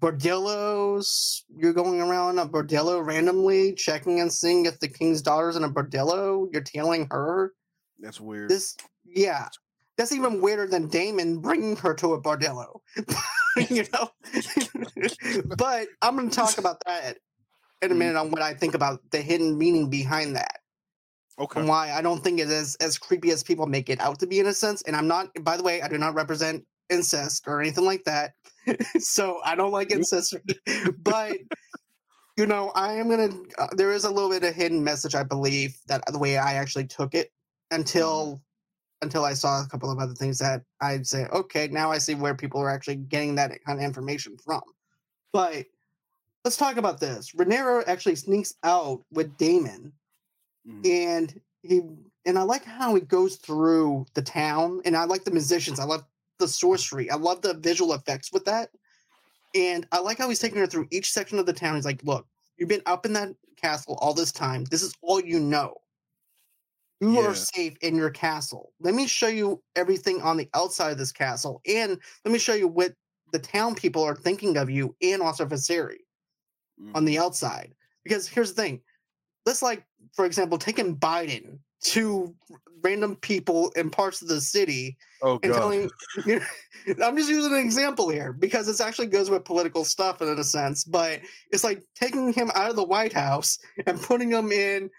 bordellos, 0.00 1.42
you're 1.56 1.72
going 1.72 2.00
around 2.00 2.38
a 2.38 2.46
bordello 2.46 3.04
randomly, 3.04 3.74
checking 3.74 4.20
and 4.20 4.32
seeing 4.32 4.66
if 4.66 4.78
the 4.80 4.88
king's 4.88 5.22
daughter's 5.22 5.56
in 5.56 5.64
a 5.64 5.70
bordello, 5.70 6.48
you're 6.52 6.62
tailing 6.62 7.08
her. 7.10 7.52
That's 7.98 8.20
weird. 8.20 8.50
This 8.50 8.76
yeah. 9.04 9.48
That's 9.96 10.12
even 10.12 10.40
weirder 10.40 10.68
than 10.68 10.86
Daemon 10.86 11.40
bringing 11.40 11.74
her 11.76 11.92
to 11.94 12.14
a 12.14 12.22
bordello. 12.22 12.80
you 13.68 13.84
know? 13.92 14.10
but 15.56 15.88
I'm 16.00 16.16
going 16.16 16.30
to 16.30 16.36
talk 16.36 16.58
about 16.58 16.80
that 16.86 17.18
in 17.82 17.90
a 17.90 17.94
mm-hmm. 17.94 17.98
minute 17.98 18.16
on 18.16 18.30
what 18.30 18.42
I 18.42 18.54
think 18.54 18.74
about 18.74 19.00
the 19.10 19.20
hidden 19.20 19.58
meaning 19.58 19.90
behind 19.90 20.36
that. 20.36 20.60
Okay. 21.40 21.60
And 21.60 21.68
why 21.68 21.92
I 21.92 22.02
don't 22.02 22.22
think 22.22 22.40
it 22.40 22.50
is 22.50 22.76
as 22.76 22.98
creepy 22.98 23.30
as 23.30 23.42
people 23.42 23.66
make 23.66 23.88
it 23.88 24.00
out 24.00 24.18
to 24.20 24.26
be 24.26 24.40
in 24.40 24.46
a 24.46 24.54
sense. 24.54 24.82
And 24.82 24.96
I'm 24.96 25.06
not, 25.06 25.30
by 25.42 25.56
the 25.56 25.62
way, 25.62 25.82
I 25.82 25.88
do 25.88 25.98
not 25.98 26.14
represent 26.14 26.64
incest 26.90 27.44
or 27.46 27.60
anything 27.60 27.84
like 27.84 28.04
that. 28.04 28.34
so 28.98 29.40
I 29.44 29.54
don't 29.54 29.72
like 29.72 29.90
incest. 29.90 30.34
but 31.02 31.36
you 32.36 32.46
know, 32.46 32.70
I 32.74 32.94
am 32.94 33.08
gonna. 33.08 33.30
Uh, 33.58 33.68
there 33.72 33.92
is 33.92 34.04
a 34.04 34.10
little 34.10 34.30
bit 34.30 34.44
of 34.44 34.54
hidden 34.54 34.84
message, 34.84 35.14
I 35.14 35.24
believe, 35.24 35.76
that 35.88 36.04
the 36.06 36.18
way 36.18 36.36
I 36.38 36.54
actually 36.54 36.86
took 36.86 37.14
it 37.14 37.32
until 37.70 38.36
Mhm. 38.36 38.40
until 39.02 39.24
I 39.24 39.34
saw 39.34 39.62
a 39.62 39.68
couple 39.68 39.90
of 39.90 39.98
other 39.98 40.14
things 40.14 40.38
that 40.38 40.62
I'd 40.80 41.06
say, 41.06 41.26
okay, 41.26 41.68
now 41.68 41.90
I 41.92 41.98
see 41.98 42.14
where 42.16 42.34
people 42.34 42.60
are 42.60 42.70
actually 42.70 42.96
getting 42.96 43.36
that 43.36 43.52
kind 43.64 43.78
of 43.78 43.84
information 43.84 44.36
from. 44.38 44.62
But 45.32 45.66
let's 46.44 46.56
talk 46.56 46.76
about 46.76 47.00
this. 47.00 47.32
Rhaenyra 47.32 47.84
actually 47.86 48.16
sneaks 48.16 48.54
out 48.64 49.04
with 49.12 49.36
Daemon, 49.36 49.92
Mhm. 50.68 50.86
and 50.86 51.40
he 51.62 51.82
and 52.24 52.38
I 52.38 52.42
like 52.42 52.64
how 52.64 52.94
he 52.94 53.00
goes 53.00 53.36
through 53.36 54.06
the 54.14 54.22
town, 54.22 54.82
and 54.84 54.96
I 54.96 55.04
like 55.04 55.24
the 55.24 55.30
musicians. 55.30 55.80
I 55.80 55.84
love 55.84 56.04
the 56.38 56.48
sorcery. 56.48 57.10
I 57.10 57.16
love 57.16 57.42
the 57.42 57.54
visual 57.54 57.92
effects 57.94 58.32
with 58.32 58.44
that. 58.46 58.70
And 59.54 59.86
I 59.92 60.00
like 60.00 60.18
how 60.18 60.28
he's 60.28 60.38
taking 60.38 60.58
her 60.58 60.66
through 60.66 60.88
each 60.90 61.12
section 61.12 61.38
of 61.38 61.46
the 61.46 61.52
town. 61.52 61.74
He's 61.74 61.84
like, 61.84 62.02
look, 62.04 62.26
you've 62.56 62.68
been 62.68 62.82
up 62.86 63.06
in 63.06 63.12
that 63.14 63.34
castle 63.56 63.96
all 64.00 64.14
this 64.14 64.32
time. 64.32 64.64
This 64.64 64.82
is 64.82 64.94
all 65.02 65.20
you 65.20 65.40
know. 65.40 65.76
You 67.00 67.20
Yeah. 67.20 67.28
are 67.28 67.34
safe 67.34 67.76
in 67.80 67.94
your 67.96 68.10
castle. 68.10 68.72
Let 68.80 68.94
me 68.94 69.06
show 69.06 69.28
you 69.28 69.62
everything 69.76 70.20
on 70.20 70.36
the 70.36 70.50
outside 70.54 70.90
of 70.90 70.98
this 70.98 71.12
castle. 71.12 71.60
And 71.66 72.00
let 72.24 72.32
me 72.32 72.38
show 72.38 72.54
you 72.54 72.68
what 72.68 72.94
the 73.32 73.38
town 73.38 73.74
people 73.74 74.02
are 74.02 74.16
thinking 74.16 74.56
of 74.56 74.68
you 74.68 74.96
and 75.00 75.22
also 75.22 75.44
Vaseri 75.46 75.98
on 76.94 77.04
Mhm. 77.04 77.06
the 77.06 77.18
outside. 77.18 77.74
Because 78.04 78.26
here's 78.28 78.52
the 78.52 78.62
thing. 78.62 78.82
Let's 79.46 79.62
like, 79.62 79.86
for 80.12 80.24
example, 80.26 80.58
taking 80.58 80.96
Biden 80.96 81.60
to 81.80 82.34
random 82.82 83.16
people 83.16 83.70
in 83.76 83.90
parts 83.90 84.22
of 84.22 84.28
the 84.28 84.40
city 84.40 84.96
oh 85.22 85.38
and 85.42 85.52
god. 85.52 85.58
telling 85.58 85.90
you 86.26 86.40
know, 86.96 87.06
I'm 87.06 87.16
just 87.16 87.28
using 87.28 87.52
an 87.52 87.58
example 87.58 88.08
here 88.08 88.32
because 88.32 88.66
this 88.66 88.80
actually 88.80 89.08
goes 89.08 89.30
with 89.30 89.44
political 89.44 89.84
stuff 89.84 90.22
in 90.22 90.28
a 90.28 90.44
sense, 90.44 90.84
but 90.84 91.20
it's 91.50 91.64
like 91.64 91.82
taking 91.94 92.32
him 92.32 92.50
out 92.54 92.70
of 92.70 92.76
the 92.76 92.84
White 92.84 93.12
House 93.12 93.58
and 93.86 94.00
putting 94.00 94.30
him 94.30 94.52
in 94.52 94.90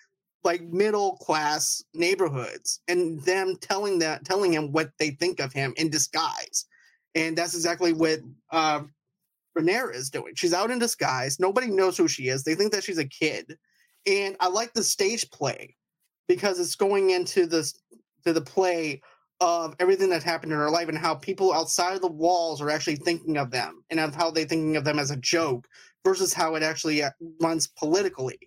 like 0.44 0.62
middle 0.62 1.18
class 1.18 1.84
neighborhoods 1.94 2.82
and 2.88 3.22
them 3.24 3.56
telling 3.62 4.00
that 4.00 4.26
telling 4.26 4.54
him 4.54 4.72
what 4.72 4.92
they 5.00 5.12
think 5.12 5.39
of 5.39 5.54
him 5.54 5.74
in 5.78 5.89
disguise. 5.89 6.65
And 7.15 7.38
that's 7.38 7.56
exactly 7.56 7.94
what 7.94 8.20
uh 8.52 8.82
Rhaenyra 9.58 9.96
is 9.96 10.10
doing. 10.10 10.34
She's 10.36 10.54
out 10.54 10.72
in 10.72 10.80
disguise. 10.80 11.39
Nobody 11.39 11.68
knows 11.68 11.98
who 11.98 12.08
she 12.08 12.30
is. 12.30 12.44
They 12.44 12.56
think 12.56 12.72
that 12.72 12.84
she's 12.84 13.00
a 13.00 13.06
kid. 13.06 13.58
And 14.06 14.38
I 14.39 14.48
like 14.48 14.74
the 14.74 14.84
stage 14.84 15.30
play 15.32 15.76
because 16.30 16.60
it's 16.60 16.76
going 16.76 17.10
into 17.10 17.46
this 17.46 17.74
to 18.24 18.32
the 18.32 18.39
play 18.39 19.02
of 19.42 19.76
everything 19.80 20.10
that's 20.10 20.24
happened 20.24 20.52
in 20.52 20.58
her 20.58 20.70
life 20.70 20.88
and 20.88 20.98
how 20.98 21.15
people 21.15 21.52
outside 21.52 21.96
of 21.96 22.02
the 22.02 22.08
walls 22.08 22.62
are 22.62 22.70
actually 22.70 22.98
thinking 22.98 23.38
of 23.38 23.52
them 23.52 23.84
and 23.89 24.00
of 24.00 24.13
how 24.13 24.30
they're 24.30 24.46
thinking 24.46 24.78
of 24.78 24.84
them 24.84 25.00
as 25.00 25.12
a 25.12 25.18
joke 25.18 25.68
versus 26.06 26.34
how 26.34 26.56
it 26.56 26.63
actually 26.63 27.02
uh, 27.02 27.10
runs 27.42 27.68
politically. 27.68 28.38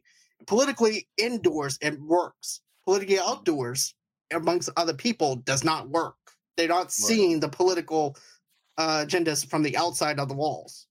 Politically 0.46 1.08
indoors 1.18 1.76
it 1.80 2.00
works. 2.00 2.60
Politically 2.84 3.18
outdoors 3.18 3.94
amongst 4.32 4.70
other 4.76 4.94
people 4.94 5.36
does 5.36 5.64
not 5.64 5.88
work. 5.88 6.14
They're 6.56 6.68
not 6.68 6.92
seeing 6.92 7.40
the 7.40 7.48
political 7.48 8.16
uh, 8.78 9.04
agendas 9.06 9.46
from 9.46 9.62
the 9.62 9.76
outside 9.76 10.20
of 10.20 10.28
the 10.28 10.34
walls, 10.34 10.86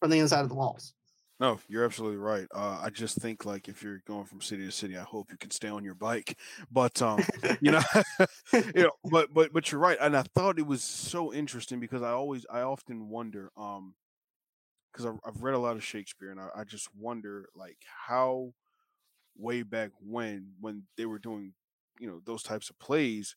from 0.00 0.10
the 0.10 0.18
inside 0.18 0.42
of 0.42 0.48
the 0.48 0.54
walls. 0.54 0.93
No, 1.40 1.58
you're 1.68 1.84
absolutely 1.84 2.18
right. 2.18 2.46
Uh, 2.54 2.80
I 2.82 2.90
just 2.90 3.16
think 3.18 3.44
like 3.44 3.68
if 3.68 3.82
you're 3.82 4.02
going 4.06 4.24
from 4.24 4.40
city 4.40 4.64
to 4.64 4.70
city, 4.70 4.96
I 4.96 5.02
hope 5.02 5.30
you 5.32 5.36
can 5.36 5.50
stay 5.50 5.68
on 5.68 5.84
your 5.84 5.94
bike. 5.94 6.38
But 6.70 7.02
um, 7.02 7.26
you 7.60 7.72
know, 7.72 7.82
you 8.52 8.82
know, 8.84 8.92
but 9.04 9.34
but 9.34 9.52
but 9.52 9.70
you're 9.72 9.80
right, 9.80 9.98
and 10.00 10.16
I 10.16 10.22
thought 10.34 10.58
it 10.58 10.66
was 10.66 10.82
so 10.84 11.32
interesting 11.32 11.80
because 11.80 12.02
I 12.02 12.10
always 12.10 12.46
I 12.50 12.60
often 12.62 13.08
wonder 13.08 13.50
um, 13.56 13.94
because 14.92 15.06
I've, 15.06 15.20
I've 15.26 15.42
read 15.42 15.54
a 15.54 15.58
lot 15.58 15.76
of 15.76 15.84
Shakespeare, 15.84 16.30
and 16.30 16.40
I, 16.40 16.48
I 16.56 16.64
just 16.64 16.88
wonder 16.94 17.48
like 17.54 17.78
how 18.06 18.54
way 19.36 19.62
back 19.62 19.90
when 20.00 20.52
when 20.60 20.84
they 20.96 21.06
were 21.06 21.18
doing 21.18 21.54
you 21.98 22.06
know 22.06 22.20
those 22.24 22.42
types 22.42 22.70
of 22.70 22.78
plays 22.78 23.36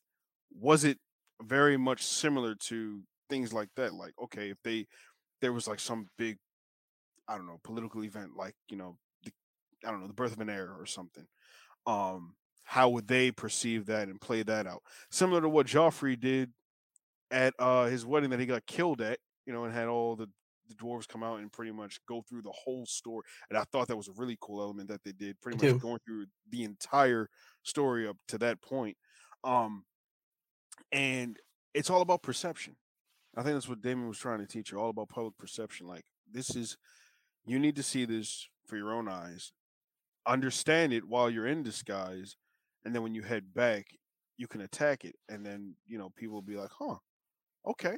was 0.50 0.84
it 0.84 0.98
very 1.42 1.76
much 1.76 2.02
similar 2.04 2.54
to 2.54 3.02
things 3.28 3.52
like 3.52 3.68
that 3.76 3.94
like 3.94 4.12
okay 4.22 4.50
if 4.50 4.58
they 4.64 4.86
there 5.40 5.52
was 5.52 5.68
like 5.68 5.80
some 5.80 6.08
big 6.18 6.38
I 7.28 7.36
don't 7.36 7.46
know, 7.46 7.60
political 7.62 8.02
event 8.04 8.36
like, 8.36 8.54
you 8.68 8.76
know, 8.76 8.96
the, 9.24 9.32
I 9.84 9.90
don't 9.90 10.00
know, 10.00 10.06
the 10.06 10.14
birth 10.14 10.32
of 10.32 10.40
an 10.40 10.50
heir 10.50 10.72
or 10.78 10.86
something. 10.86 11.26
Um, 11.86 12.34
how 12.64 12.88
would 12.90 13.08
they 13.08 13.30
perceive 13.30 13.86
that 13.86 14.08
and 14.08 14.20
play 14.20 14.42
that 14.42 14.66
out? 14.66 14.82
Similar 15.10 15.42
to 15.42 15.48
what 15.48 15.66
Joffrey 15.66 16.18
did 16.18 16.52
at 17.30 17.52
uh 17.58 17.84
his 17.84 18.06
wedding 18.06 18.30
that 18.30 18.40
he 18.40 18.46
got 18.46 18.66
killed 18.66 19.00
at, 19.00 19.18
you 19.46 19.52
know, 19.52 19.64
and 19.64 19.74
had 19.74 19.88
all 19.88 20.16
the 20.16 20.28
the 20.68 20.74
dwarves 20.74 21.08
come 21.08 21.22
out 21.22 21.38
and 21.40 21.50
pretty 21.50 21.72
much 21.72 21.98
go 22.06 22.22
through 22.28 22.42
the 22.42 22.52
whole 22.52 22.84
story. 22.86 23.22
And 23.48 23.58
I 23.58 23.64
thought 23.64 23.88
that 23.88 23.96
was 23.96 24.08
a 24.08 24.12
really 24.16 24.36
cool 24.40 24.60
element 24.60 24.88
that 24.88 25.02
they 25.02 25.12
did, 25.12 25.40
pretty 25.40 25.56
much 25.56 25.80
going 25.80 25.98
through 26.06 26.26
the 26.50 26.64
entire 26.64 27.28
story 27.62 28.06
up 28.06 28.16
to 28.28 28.38
that 28.38 28.60
point. 28.60 28.96
Um, 29.44 29.84
and 30.92 31.38
it's 31.74 31.90
all 31.90 32.02
about 32.02 32.22
perception. 32.22 32.76
I 33.36 33.42
think 33.42 33.54
that's 33.54 33.68
what 33.68 33.80
Daemon 33.80 34.08
was 34.08 34.18
trying 34.18 34.40
to 34.40 34.46
teach 34.46 34.72
you, 34.72 34.78
all 34.78 34.90
about 34.90 35.08
public 35.08 35.38
perception. 35.38 35.86
Like 35.86 36.04
this 36.30 36.54
is 36.54 36.76
you 37.50 37.58
need 37.58 37.76
to 37.76 37.82
see 37.82 38.04
this 38.04 38.48
for 38.66 38.76
your 38.76 38.92
own 38.92 39.08
eyes, 39.08 39.52
understand 40.26 40.92
it 40.92 41.06
while 41.06 41.30
you're 41.30 41.46
in 41.46 41.62
disguise, 41.62 42.36
and 42.84 42.94
then 42.94 43.02
when 43.02 43.14
you 43.14 43.22
head 43.22 43.54
back, 43.54 43.86
you 44.36 44.48
can 44.48 44.60
attack 44.62 45.04
it. 45.04 45.16
And 45.28 45.44
then, 45.46 45.76
you 45.86 45.98
know, 45.98 46.10
people 46.10 46.34
will 46.36 46.42
be 46.42 46.56
like, 46.56 46.70
huh, 46.72 46.98
okay. 47.66 47.92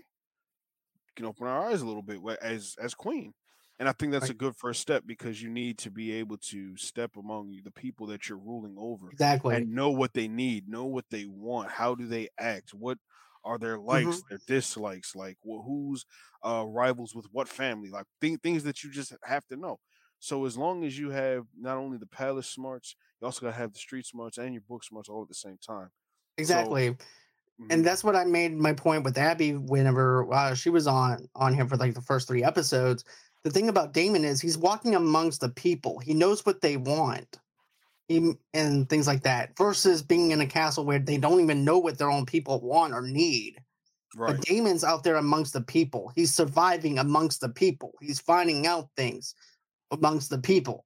You 1.07 1.13
can 1.17 1.27
open 1.27 1.47
our 1.47 1.71
eyes 1.71 1.83
a 1.83 1.87
little 1.87 2.03
bit 2.03 2.21
as 2.41 2.77
as 2.81 2.95
queen. 2.95 3.35
And 3.79 3.89
I 3.89 3.93
think 3.93 4.13
that's 4.13 4.29
a 4.29 4.35
good 4.35 4.57
first 4.57 4.81
step 4.83 5.05
because 5.07 5.41
you 5.43 5.49
need 5.49 5.79
to 5.79 5.91
be 5.91 6.13
able 6.13 6.37
to 6.37 6.77
step 6.77 7.17
among 7.17 7.61
the 7.65 7.71
people 7.71 8.07
that 8.09 8.29
you're 8.29 8.37
ruling 8.39 8.77
over 8.79 9.13
Exactly. 9.13 9.57
and 9.57 9.73
know 9.73 9.91
what 9.91 10.13
they 10.13 10.29
need, 10.29 10.69
know 10.69 10.85
what 10.85 11.09
they 11.11 11.25
want, 11.25 11.71
how 11.71 11.95
do 11.95 12.07
they 12.07 12.29
act, 12.39 12.75
what 12.75 12.99
are 13.45 13.59
their 13.59 13.79
likes, 13.79 14.23
Mhm. 14.23 14.29
their 14.29 14.41
dislikes, 14.47 15.15
like 15.17 15.37
wh- 15.43 15.65
who's 15.65 16.05
uh, 16.45 16.65
rivals 16.67 17.15
with 17.15 17.27
what 17.33 17.49
family, 17.49 17.91
like 17.91 18.07
th- 18.21 18.41
things 18.41 18.65
that 18.65 18.83
you 18.83 18.91
just 18.91 19.15
have 19.25 19.47
to 19.49 19.57
know. 19.57 19.79
So 20.19 20.45
as 20.45 20.57
long 20.57 20.85
as 20.85 20.99
you 20.99 21.11
have 21.11 21.47
not 21.57 21.77
only 21.79 21.99
the 21.99 22.07
palace 22.07 22.49
smarts, 22.49 22.95
you 23.21 23.27
also 23.27 23.41
got 23.43 23.49
to 23.53 23.57
have 23.57 23.73
the 23.73 23.79
street 23.79 24.07
smarts 24.07 24.39
and 24.39 24.53
your 24.55 24.63
book 24.63 24.85
smarts 24.85 25.09
all 25.09 25.23
at 25.23 25.29
the 25.29 25.35
same 25.35 25.59
time. 25.59 25.91
Exactly. 26.39 26.97
Mhm. 27.61 27.69
and 27.71 27.85
that's 27.87 28.05
what 28.05 28.17
I 28.17 28.25
made 28.25 28.55
my 28.55 28.73
point 28.75 29.05
with 29.05 29.19
Abby 29.19 29.55
whenever 29.55 30.33
uh, 30.33 30.55
she 30.55 30.71
was 30.71 30.87
on 30.87 31.29
on 31.37 31.55
him 31.55 31.69
for 31.69 31.77
like 31.77 31.95
the 31.95 32.03
first 32.03 32.29
three 32.29 32.45
episodes. 32.45 33.05
The 33.45 33.51
thing 33.51 33.69
about 33.69 33.95
Daemon 33.95 34.25
is 34.25 34.41
he's 34.41 34.59
walking 34.59 34.95
amongst 34.95 35.41
the 35.41 35.51
people. 35.51 35.99
He 36.01 36.15
knows 36.15 36.45
what 36.47 36.61
they 36.63 36.77
want, 36.77 37.39
and 38.11 38.89
things 38.89 39.07
like 39.07 39.23
that. 39.23 39.57
Versus 39.57 40.03
being 40.03 40.33
in 40.33 40.41
a 40.41 40.47
castle 40.47 40.85
where 40.85 40.99
they 40.99 41.17
don't 41.17 41.41
even 41.41 41.65
know 41.65 41.79
what 41.79 41.99
their 41.99 42.11
own 42.11 42.27
people 42.27 42.61
want 42.61 42.93
or 42.93 43.03
need. 43.03 43.61
right, 44.17 44.37
But 44.37 44.45
Daemon's 44.45 44.85
out 44.85 45.05
there 45.05 45.17
amongst 45.17 45.53
the 45.53 45.61
people. 45.61 46.13
He's 46.15 46.35
surviving 46.35 46.99
amongst 46.99 47.41
the 47.41 47.49
people. 47.49 47.93
He's 48.01 48.21
finding 48.21 48.67
out 48.67 48.89
things 48.97 49.35
amongst 49.91 50.31
the 50.31 50.39
people. 50.39 50.85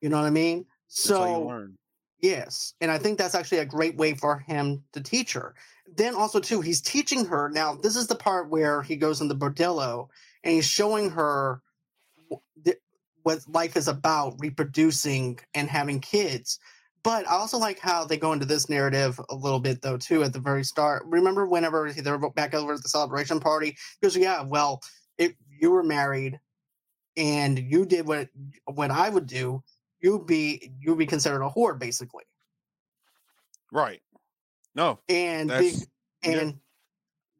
You 0.00 0.08
know 0.08 0.18
what 0.18 0.26
I 0.26 0.30
mean? 0.30 0.66
that's 0.88 1.02
So 1.02 1.46
learn. 1.46 1.76
Yes, 2.20 2.74
and 2.80 2.90
I 2.90 2.98
think 2.98 3.18
that's 3.18 3.34
actually 3.34 3.58
a 3.58 3.64
great 3.64 3.96
way 3.96 4.14
for 4.14 4.38
him 4.38 4.84
to 4.92 5.00
teach 5.00 5.32
her. 5.32 5.56
Then 5.96 6.14
also 6.14 6.38
too, 6.38 6.60
he's 6.60 6.80
teaching 6.80 7.24
her. 7.26 7.48
Now, 7.48 7.74
this 7.74 7.96
is 7.96 8.06
the 8.06 8.14
part 8.14 8.48
where 8.48 8.80
he 8.80 8.94
goes 8.94 9.20
in 9.20 9.26
the 9.26 9.34
bordello 9.34 10.08
and 10.44 10.54
he's 10.54 10.66
showing 10.66 11.10
her 11.10 11.62
what 13.22 13.40
life 13.48 13.76
is 13.76 13.88
about, 13.88 14.34
reproducing 14.38 15.38
and 15.54 15.68
having 15.68 16.00
kids. 16.00 16.58
But 17.02 17.26
I 17.26 17.32
also 17.32 17.58
like 17.58 17.80
how 17.80 18.04
they 18.04 18.16
go 18.16 18.32
into 18.32 18.46
this 18.46 18.68
narrative 18.68 19.20
a 19.28 19.34
little 19.34 19.58
bit 19.58 19.82
though 19.82 19.96
too 19.96 20.22
at 20.22 20.32
the 20.32 20.38
very 20.38 20.64
start. 20.64 21.04
Remember 21.06 21.46
whenever 21.46 21.92
they're 21.92 22.18
back 22.30 22.54
over 22.54 22.74
at 22.74 22.82
the 22.82 22.88
celebration 22.88 23.40
party, 23.40 23.76
goes, 24.00 24.16
"Yeah, 24.16 24.42
well, 24.42 24.80
if 25.18 25.32
you 25.48 25.70
were 25.70 25.82
married 25.82 26.38
and 27.16 27.58
you 27.58 27.84
did 27.84 28.06
what 28.06 28.28
what 28.66 28.90
I 28.90 29.08
would 29.08 29.26
do, 29.26 29.62
you'd 30.00 30.26
be 30.26 30.72
you'd 30.80 30.98
be 30.98 31.06
considered 31.06 31.42
a 31.42 31.50
whore, 31.50 31.78
basically." 31.78 32.24
Right. 33.72 34.00
No, 34.74 35.00
and 35.08 35.48
be, 35.48 35.54
that's 35.54 35.86
yeah. 36.22 36.38
and 36.38 36.60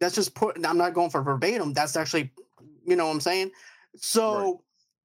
that's 0.03 0.16
just 0.16 0.35
put 0.35 0.57
i'm 0.66 0.77
not 0.77 0.92
going 0.92 1.09
for 1.09 1.23
verbatim 1.23 1.73
that's 1.73 1.97
actually 1.97 2.31
you 2.85 2.97
know 2.97 3.07
what 3.07 3.12
i'm 3.12 3.21
saying 3.21 3.51
so 3.97 4.62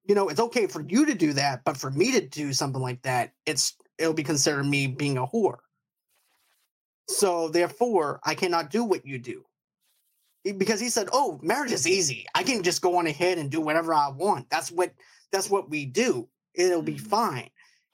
you 0.07 0.15
know 0.15 0.29
it's 0.29 0.39
okay 0.39 0.67
for 0.67 0.81
you 0.81 1.05
to 1.05 1.13
do 1.13 1.33
that 1.33 1.63
but 1.65 1.77
for 1.77 1.91
me 1.91 2.11
to 2.13 2.21
do 2.25 2.53
something 2.53 2.81
like 2.81 3.01
that 3.03 3.33
it's 3.45 3.75
it'll 3.97 4.13
be 4.13 4.23
considered 4.23 4.65
me 4.65 4.87
being 4.87 5.17
a 5.17 5.25
whore. 5.25 5.57
So 7.09 7.49
therefore 7.49 8.19
i 8.23 8.33
cannot 8.35 8.69
do 8.69 8.83
what 8.83 9.05
you 9.05 9.19
do. 9.19 9.43
Because 10.57 10.79
he 10.79 10.89
said 10.89 11.09
oh 11.11 11.39
marriage 11.43 11.71
is 11.73 11.87
easy. 11.87 12.25
I 12.33 12.43
can 12.43 12.63
just 12.63 12.81
go 12.81 12.97
on 12.97 13.07
ahead 13.07 13.37
and 13.37 13.51
do 13.51 13.61
whatever 13.61 13.93
i 13.93 14.09
want. 14.09 14.49
That's 14.49 14.71
what 14.71 14.93
that's 15.31 15.49
what 15.49 15.69
we 15.69 15.85
do. 15.85 16.27
It'll 16.53 16.81
be 16.81 16.95
Mhm. 16.95 17.01
fine. 17.01 17.49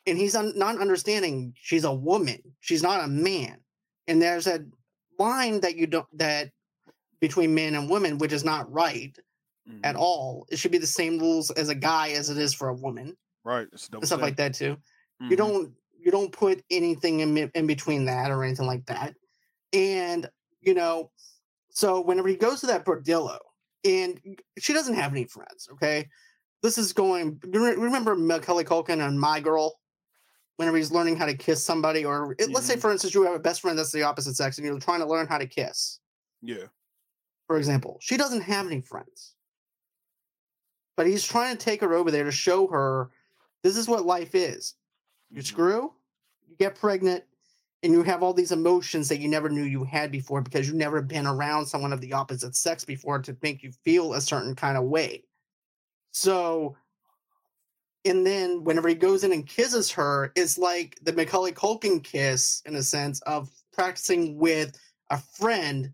And 0.05 0.17
he's 0.17 0.35
un- 0.35 0.57
not 0.57 0.79
understanding 0.79 1.55
she's 1.59 1.85
a 1.85 1.93
woman. 1.93 2.41
She's 2.59 2.83
not 2.83 3.03
a 3.03 3.07
man. 3.07 3.57
And 4.07 4.21
there's 4.21 4.47
a 4.47 4.65
line 5.17 5.61
that 5.61 5.75
you 5.77 5.87
don't 5.87 6.05
that 6.17 6.51
between 7.19 7.55
men 7.55 7.73
and 7.73 7.89
women 7.89 8.17
which 8.17 8.33
is 8.33 8.43
not 8.43 8.71
right 8.71 9.17
at 9.83 9.95
Mhm. 9.95 9.99
all 9.99 10.45
it 10.49 10.57
should 10.57 10.71
be 10.71 10.77
the 10.77 10.87
same 10.87 11.17
rules 11.19 11.49
as 11.51 11.69
a 11.69 11.75
guy 11.75 12.09
as 12.09 12.29
it 12.29 12.37
is 12.37 12.53
for 12.53 12.67
a 12.69 12.73
woman 12.73 13.17
Right. 13.45 13.67
Stuff 13.75 14.21
like 14.21 14.37
that 14.37 14.53
too. 14.53 14.77
Mhm. 15.21 15.29
You 15.31 15.35
don't 15.37 15.75
you 15.97 16.11
don't 16.11 16.31
put 16.31 16.63
anything 16.69 17.19
in 17.21 17.37
in 17.37 17.67
between 17.67 18.05
that 18.05 18.29
or 18.31 18.43
anything 18.43 18.65
like 18.67 18.85
that. 18.87 19.15
And 19.73 20.29
you 20.61 20.73
know, 20.73 21.11
so 21.69 22.01
whenever 22.01 22.27
he 22.29 22.35
goes 22.35 22.61
to 22.61 22.67
that 22.67 22.85
bordello, 22.85 23.39
and 23.83 24.21
she 24.59 24.71
doesn't 24.73 24.95
have 24.95 25.11
any 25.11 25.25
friends. 25.25 25.67
Okay, 25.73 26.07
this 26.61 26.77
is 26.77 26.93
going. 26.93 27.39
Remember 27.45 28.15
Macaulay 28.15 28.63
Culkin 28.63 29.05
and 29.05 29.19
My 29.19 29.39
Girl? 29.41 29.79
Whenever 30.57 30.77
he's 30.77 30.91
learning 30.91 31.15
how 31.17 31.25
to 31.25 31.35
kiss 31.35 31.63
somebody, 31.63 32.05
or 32.05 32.35
it- 32.37 32.51
let's 32.51 32.67
say, 32.67 32.75
Mhm. 32.75 32.81
for 32.81 32.91
instance, 32.91 33.13
you 33.15 33.23
have 33.23 33.33
a 33.33 33.39
best 33.39 33.59
friend 33.61 33.77
that's 33.77 33.91
the 33.91 34.03
opposite 34.03 34.35
sex, 34.35 34.57
and 34.57 34.65
you're 34.67 34.79
trying 34.79 34.99
to 34.99 35.07
learn 35.07 35.25
how 35.27 35.37
to 35.39 35.47
kiss. 35.47 35.99
Yeah. 36.41 36.67
For 37.47 37.57
example, 37.57 37.97
she 38.01 38.17
doesn't 38.17 38.41
have 38.41 38.67
any 38.67 38.79
friends, 38.81 39.35
but 40.95 41.07
he's 41.07 41.25
trying 41.25 41.57
to 41.57 41.63
take 41.63 41.81
her 41.81 41.93
over 41.93 42.11
there 42.11 42.23
to 42.23 42.31
show 42.31 42.67
her 42.67 43.11
this 43.61 43.77
is 43.77 43.87
what 43.87 44.05
life 44.05 44.35
is. 44.35 44.75
You 45.29 45.41
Mhm. 45.41 45.45
screw, 45.45 45.93
you 46.47 46.55
get 46.57 46.75
pregnant, 46.75 47.23
and 47.81 47.91
you 47.91 48.03
have 48.03 48.23
all 48.23 48.33
these 48.33 48.51
emotions 48.51 49.09
that 49.09 49.19
you 49.19 49.27
never 49.27 49.49
knew 49.49 49.63
you 49.63 49.83
had 49.83 50.11
before 50.11 50.41
because 50.41 50.67
you've 50.67 50.75
never 50.75 51.01
been 51.01 51.27
around 51.27 51.65
someone 51.65 51.91
of 51.91 52.01
the 52.01 52.13
opposite 52.13 52.55
sex 52.55 52.85
before 52.85 53.19
to 53.19 53.35
make 53.41 53.63
you 53.63 53.71
feel 53.83 54.13
a 54.13 54.21
certain 54.21 54.55
kind 54.55 54.77
of 54.77 54.85
way. 54.85 55.25
So, 56.11 56.77
and 58.05 58.25
then 58.25 58.63
whenever 58.63 58.87
he 58.87 58.95
goes 58.95 59.23
in 59.23 59.31
and 59.33 59.47
kisses 59.47 59.91
her, 59.91 60.31
it's 60.35 60.57
like 60.57 60.97
the 61.01 61.13
Macaulay 61.13 61.51
Culkin 61.51 62.03
kiss 62.03 62.61
in 62.65 62.75
a 62.75 62.83
sense 62.83 63.21
of 63.21 63.49
practicing 63.71 64.37
with 64.37 64.77
a 65.09 65.17
friend 65.17 65.93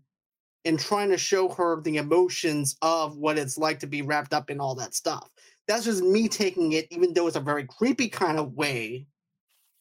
and 0.64 0.78
trying 0.78 1.10
to 1.10 1.18
show 1.18 1.48
her 1.48 1.80
the 1.80 1.96
emotions 1.98 2.76
of 2.82 3.16
what 3.16 3.38
it's 3.38 3.58
like 3.58 3.80
to 3.80 3.86
be 3.86 4.02
wrapped 4.02 4.34
up 4.34 4.50
in 4.50 4.60
all 4.60 4.74
that 4.76 4.94
stuff. 4.94 5.30
That's 5.68 5.84
just 5.84 6.02
me 6.02 6.28
taking 6.28 6.72
it, 6.72 6.86
even 6.90 7.14
though 7.14 7.26
it's 7.26 7.36
a 7.36 7.40
very 7.40 7.66
creepy 7.66 8.08
kind 8.08 8.38
of 8.38 8.54
way 8.54 9.06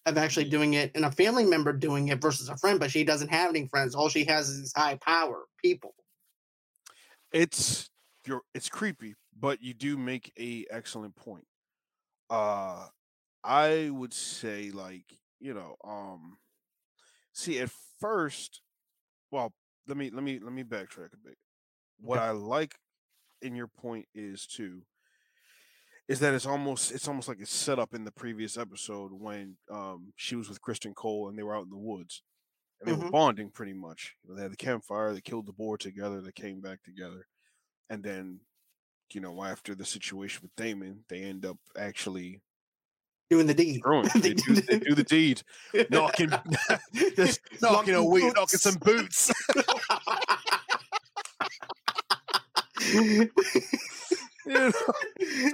of 0.05 0.17
actually 0.17 0.49
doing 0.49 0.73
it 0.73 0.91
and 0.95 1.05
a 1.05 1.11
family 1.11 1.45
member 1.45 1.73
doing 1.73 2.07
it 2.09 2.21
versus 2.21 2.49
a 2.49 2.57
friend, 2.57 2.79
but 2.79 2.91
she 2.91 3.03
doesn't 3.03 3.29
have 3.29 3.49
any 3.49 3.67
friends. 3.67 3.95
All 3.95 4.09
she 4.09 4.25
has 4.25 4.49
is 4.49 4.59
these 4.59 4.73
high 4.75 4.95
power 4.97 5.45
people. 5.63 5.93
it's 7.31 7.89
you're 8.25 8.41
it's 8.53 8.69
creepy, 8.69 9.15
but 9.37 9.61
you 9.61 9.73
do 9.73 9.97
make 9.97 10.31
a 10.39 10.65
excellent 10.69 11.15
point. 11.15 11.45
Uh 12.29 12.87
I 13.43 13.89
would 13.91 14.13
say 14.13 14.71
like, 14.71 15.05
you 15.39 15.53
know, 15.53 15.75
um 15.83 16.37
see 17.33 17.59
at 17.59 17.69
first 17.99 18.61
well, 19.31 19.53
let 19.89 19.97
me 19.97 20.11
let 20.11 20.23
me 20.23 20.39
let 20.39 20.53
me 20.53 20.63
backtrack 20.63 21.13
a 21.13 21.17
bit. 21.17 21.37
What. 21.99 22.19
I 22.19 22.31
like 22.31 22.79
in 23.41 23.55
your 23.55 23.67
point 23.67 24.07
is 24.15 24.47
too 24.47 24.83
is 26.07 26.19
that 26.19 26.33
it's 26.33 26.45
almost 26.45 26.91
it's 26.91 27.07
almost 27.07 27.27
like 27.27 27.39
it's 27.39 27.53
set 27.53 27.79
up 27.79 27.93
in 27.93 28.03
the 28.03 28.11
previous 28.11 28.57
episode 28.57 29.11
when 29.13 29.57
um 29.69 30.13
she 30.15 30.35
was 30.35 30.49
with 30.49 30.61
Criston 30.61 30.95
Cole 30.95 31.29
and 31.29 31.37
they 31.37 31.43
were 31.43 31.55
out 31.55 31.63
in 31.65 31.69
the 31.69 31.77
woods 31.77 32.23
and 32.79 32.87
they 32.89 32.93
were 32.93 33.03
Mhm. 33.03 33.11
bonding 33.11 33.51
pretty 33.51 33.73
much. 33.73 34.15
You 34.23 34.31
know, 34.31 34.37
they 34.37 34.43
had 34.43 34.51
the 34.53 34.57
campfire, 34.57 35.13
they 35.13 35.21
killed 35.21 35.47
the 35.47 35.53
boar 35.53 35.77
together, 35.77 36.21
they 36.21 36.33
came 36.33 36.61
back 36.61 36.83
together, 36.83 37.27
and 37.89 38.03
then 38.03 38.41
you 39.13 39.21
know 39.21 39.43
after 39.43 39.75
the 39.75 39.85
situation 39.85 40.41
with 40.43 40.55
Daemon, 40.55 41.05
they 41.09 41.23
end 41.23 41.45
up 41.45 41.59
actually 41.77 42.41
Doing 43.29 43.47
the 43.47 43.53
deed. 43.53 43.81
They 44.15 44.33
do, 44.33 44.55
they 44.55 44.79
do 44.79 44.95
the 44.95 45.03
deed, 45.03 45.43
knocking, 45.91 46.31
just 47.15 47.41
knocking 47.61 47.93
a 47.93 48.03
wee, 48.03 48.31
knocking 48.35 48.59
some 48.59 48.75
boots. 48.75 49.31
you 52.93 53.29
know, 54.47 54.71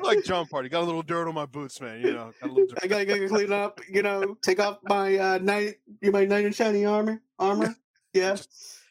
like 0.03 0.23
John 0.23 0.45
Party, 0.45 0.69
got 0.69 0.83
a 0.83 0.85
little 0.85 1.01
dirt 1.01 1.27
on 1.27 1.33
my 1.33 1.45
boots, 1.45 1.81
man. 1.81 1.99
You 1.99 2.13
know, 2.13 2.31
got 2.41 2.49
a 2.49 2.53
little 2.53 2.67
dirt. 2.67 2.79
I 2.81 2.87
gotta 2.87 3.05
go 3.05 3.27
clean 3.27 3.51
up, 3.51 3.81
you 3.89 4.01
know, 4.01 4.37
take 4.41 4.61
off 4.61 4.77
my 4.83 5.17
uh 5.17 5.37
knight 5.39 5.75
you 6.01 6.11
my 6.11 6.25
knight 6.25 6.45
in 6.45 6.53
shiny 6.53 6.85
armor 6.85 7.21
armor. 7.37 7.75
Yeah. 8.13 8.37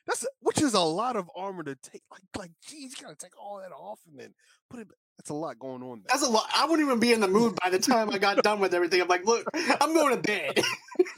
That's 0.06 0.26
which 0.40 0.60
is 0.60 0.74
a 0.74 0.80
lot 0.80 1.16
of 1.16 1.30
armor 1.34 1.62
to 1.62 1.74
take. 1.76 2.02
Like, 2.10 2.20
like, 2.36 2.50
geez, 2.66 2.94
you 2.98 3.04
gotta 3.04 3.16
take 3.16 3.40
all 3.40 3.60
that 3.60 3.72
off 3.72 4.00
and 4.06 4.18
then 4.18 4.34
put 4.68 4.80
it. 4.80 4.88
That's 5.18 5.30
a 5.30 5.34
lot 5.34 5.58
going 5.58 5.82
on 5.82 6.00
there. 6.00 6.06
That's 6.08 6.26
a 6.26 6.30
lot. 6.30 6.46
I 6.54 6.66
wouldn't 6.66 6.86
even 6.86 7.00
be 7.00 7.12
in 7.12 7.20
the 7.20 7.28
mood 7.28 7.56
by 7.62 7.70
the 7.70 7.78
time 7.78 8.10
I 8.10 8.18
got 8.18 8.42
done 8.42 8.60
with 8.60 8.74
everything. 8.74 9.00
I'm 9.00 9.08
like, 9.08 9.24
look, 9.24 9.46
I'm 9.80 9.94
going 9.94 10.14
to 10.14 10.20
bed. 10.20 10.60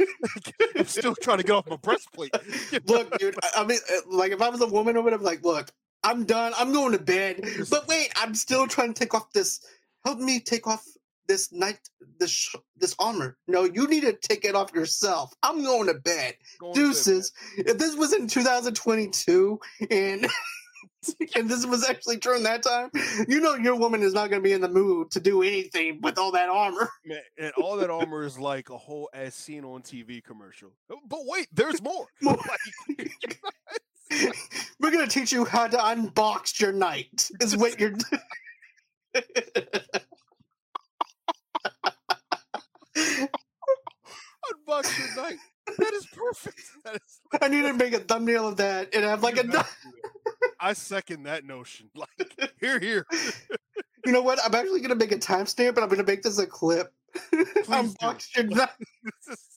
I'm 0.77 0.87
still 0.87 1.15
trying 1.17 1.39
to 1.39 1.45
get 1.45 1.53
off 1.53 1.69
my 1.69 1.77
breastplate. 1.77 2.35
look, 2.87 3.19
dude. 3.19 3.37
I 3.57 3.65
mean, 3.65 3.79
uh, 3.93 4.01
like, 4.09 4.33
if 4.33 4.41
I 4.41 4.49
was 4.49 4.61
a 4.61 4.67
woman 4.67 4.97
I 4.97 5.01
would 5.01 5.13
have 5.13 5.23
like, 5.23 5.43
look, 5.45 5.73
I'm 6.05 6.25
done. 6.25 6.53
I'm 6.57 6.73
going 6.73 6.93
to 6.93 6.99
bed. 6.99 7.43
But 7.69 7.89
wait, 7.89 8.13
I'm 8.17 8.35
still 8.35 8.67
trying 8.67 8.95
to 8.95 8.99
take 8.99 9.15
off 9.15 9.33
this. 9.33 9.61
Help 10.05 10.21
me 10.21 10.39
take 10.39 10.67
off 10.69 10.85
this 11.27 11.53
night, 11.53 11.81
this 12.21 12.31
sh- 12.31 12.55
this 12.77 12.95
armor. 12.99 13.37
No, 13.49 13.65
you 13.65 13.89
need 13.89 14.03
to 14.03 14.13
take 14.13 14.45
it 14.45 14.55
off 14.55 14.73
yourself. 14.73 15.35
I'm 15.43 15.65
going 15.65 15.89
to 15.89 15.95
bed. 15.95 16.35
Going 16.61 16.75
to 16.75 16.81
bed. 16.81 16.87
Deuces. 16.87 17.33
If 17.57 17.79
this 17.79 17.97
was 17.97 18.13
in 18.13 18.29
2022 18.29 19.59
and 19.91 20.27
and 21.37 21.49
this 21.49 21.65
was 21.67 21.89
actually 21.89 22.17
during 22.17 22.43
that 22.45 22.63
time, 22.63 22.91
you 23.29 23.41
know 23.41 23.55
your 23.55 23.77
woman 23.77 24.03
is 24.03 24.13
not 24.13 24.31
going 24.31 24.43
to 24.43 24.47
be 24.47 24.53
in 24.53 24.61
the 24.61 24.69
mood 24.69 25.11
to 25.13 25.21
do 25.21 25.43
anything 25.43 26.01
with 26.01 26.19
all 26.19 26.33
that 26.33 26.49
armor. 26.49 26.89
Man, 27.05 27.21
and 27.39 27.53
all 27.53 27.77
that 27.77 27.91
armor 27.91 28.25
is 28.25 28.39
like 28.39 28.71
a 28.71 28.77
whole 28.77 29.09
as 29.13 29.35
seen 29.35 29.65
on 29.65 29.83
TV 29.83 30.23
commercial. 30.23 30.71
Oh, 30.91 30.99
But 31.09 31.21
wait, 31.25 31.49
there's 31.53 31.83
more. 31.83 32.07
More. 32.21 32.39
We're 34.81 34.91
going 34.93 35.07
to 35.07 35.13
teach 35.13 35.33
you 35.33 35.45
how 35.45 35.67
to 35.67 35.77
unbox 35.77 36.61
your 36.61 36.73
knight. 36.73 37.29
Is 37.41 37.57
what 37.57 37.81
you're. 37.81 37.93
unbox 44.53 44.99
your 44.99 45.17
knight. 45.17 45.39
That 45.79 45.93
is 45.93 46.07
perfect. 46.07 46.61
That 46.85 46.97
is. 46.97 47.21
I 47.43 47.49
need 47.49 47.63
to 47.63 47.73
make 47.73 47.93
a 47.93 47.99
thumbnail 47.99 48.49
of 48.49 48.57
that 48.59 48.95
and 48.95 49.05
have 49.05 49.23
like 49.23 49.37
a. 49.39 49.45
you 50.61 50.67
have 50.69 50.71
to 50.71 50.71
do 50.71 50.71
that. 50.71 50.71
I 50.71 50.73
second 50.73 51.23
that 51.25 51.45
notion. 51.45 51.91
Like 51.97 52.53
here, 52.61 52.79
here. 52.81 53.07
You 54.05 54.13
know 54.13 54.23
what? 54.23 54.39
I'm 54.45 54.55
actually 54.55 54.79
going 54.81 54.91
to 54.91 54.95
make 55.05 55.11
a 55.11 55.19
timestamp, 55.19 55.71
and 55.71 55.79
I'm 55.81 55.89
going 55.89 55.99
to 55.99 56.05
make 56.05 56.23
this 56.23 56.39
a 56.39 56.47
clip. 56.47 56.93
Knight. 57.33 58.71
This 59.03 59.29
is- 59.31 59.49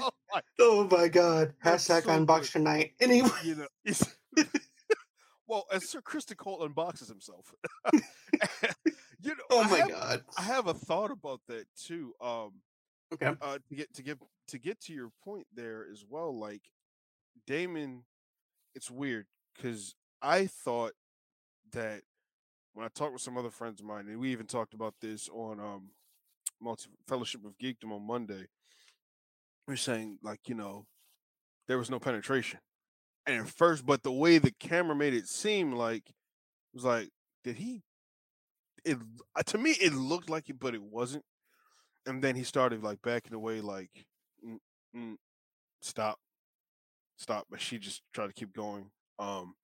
oh 0.00 0.10
my 0.32 0.40
Oh 0.60 0.88
my 0.90 1.08
god! 1.08 1.54
That's 1.64 1.88
Hashtag 1.88 2.04
so 2.04 2.10
unbox 2.10 2.40
good. 2.52 2.54
your 2.54 2.62
knight. 2.64 2.92
Anyway, 3.00 3.28
you 3.42 3.56
know. 3.56 3.66
Well, 5.48 5.64
as 5.72 5.88
Sir 5.88 6.00
Krista 6.00 6.36
Cole 6.36 6.68
unboxes 6.68 7.08
himself, 7.08 7.54
you 9.20 9.30
know. 9.30 9.34
oh 9.50 9.62
I 9.62 9.68
my 9.70 9.78
have, 9.78 9.88
god. 9.90 10.24
I 10.36 10.42
have 10.42 10.66
a 10.68 10.74
thought 10.74 11.10
about 11.10 11.40
that 11.48 11.64
too. 11.74 12.12
Um, 12.20 12.52
Okay. 13.12 13.32
uh, 13.40 13.58
to 13.68 13.74
get 13.74 13.92
to 13.94 14.02
get 14.02 14.18
to 14.48 14.58
get 14.58 14.80
to 14.82 14.92
your 14.92 15.10
point 15.24 15.46
there 15.54 15.86
as 15.90 16.04
well. 16.08 16.36
Like 16.38 16.62
Daemon, 17.46 18.04
it's 18.74 18.90
weird 18.90 19.26
because 19.54 19.94
I 20.20 20.46
thought 20.46 20.92
that 21.72 22.02
when 22.74 22.84
I 22.84 22.88
talked 22.88 23.12
with 23.12 23.22
some 23.22 23.36
other 23.36 23.50
friends 23.50 23.80
of 23.80 23.86
mine, 23.86 24.06
and 24.08 24.18
we 24.18 24.30
even 24.32 24.46
talked 24.46 24.74
about 24.74 24.94
this 25.00 25.28
on 25.30 25.58
um, 25.60 25.90
multi 26.60 26.88
fellowship 27.06 27.44
of 27.44 27.58
geekdom 27.58 27.92
on 27.92 28.06
Monday. 28.06 28.46
We're 29.66 29.76
saying 29.76 30.18
like 30.22 30.48
you 30.48 30.54
know 30.54 30.86
there 31.66 31.78
was 31.78 31.90
no 31.90 31.98
penetration, 31.98 32.60
and 33.26 33.40
at 33.42 33.48
first, 33.48 33.84
but 33.86 34.02
the 34.02 34.12
way 34.12 34.38
the 34.38 34.52
camera 34.52 34.94
made 34.96 35.14
it 35.14 35.28
seem 35.28 35.72
like 35.72 36.08
it 36.08 36.14
was 36.74 36.84
like, 36.84 37.10
did 37.44 37.56
he? 37.56 37.82
It 38.84 38.98
to 39.46 39.58
me 39.58 39.72
it 39.72 39.92
looked 39.92 40.30
like 40.30 40.48
it, 40.48 40.58
but 40.58 40.74
it 40.74 40.82
wasn't. 40.82 41.24
And 42.06 42.22
then 42.22 42.36
he 42.36 42.42
started 42.42 42.82
like 42.82 43.02
backing 43.02 43.34
away, 43.34 43.60
like, 43.60 43.90
"Mm, 44.44 44.58
mm, 44.96 45.16
stop, 45.82 46.18
stop. 47.16 47.46
But 47.50 47.60
she 47.60 47.78
just 47.78 48.02
tried 48.12 48.28
to 48.28 48.32
keep 48.32 48.54
going. 48.54 48.90
Um, 49.18 49.54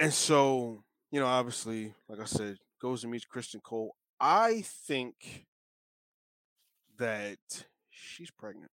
and 0.00 0.12
so 0.12 0.82
you 1.10 1.20
know, 1.20 1.26
obviously, 1.26 1.94
like 2.08 2.18
I 2.18 2.24
said, 2.24 2.58
goes 2.82 3.04
and 3.04 3.12
meets 3.12 3.24
Christian 3.24 3.60
Cole. 3.60 3.94
I 4.18 4.64
think 4.86 5.46
that 6.98 7.38
she's 7.90 8.32
pregnant. 8.32 8.70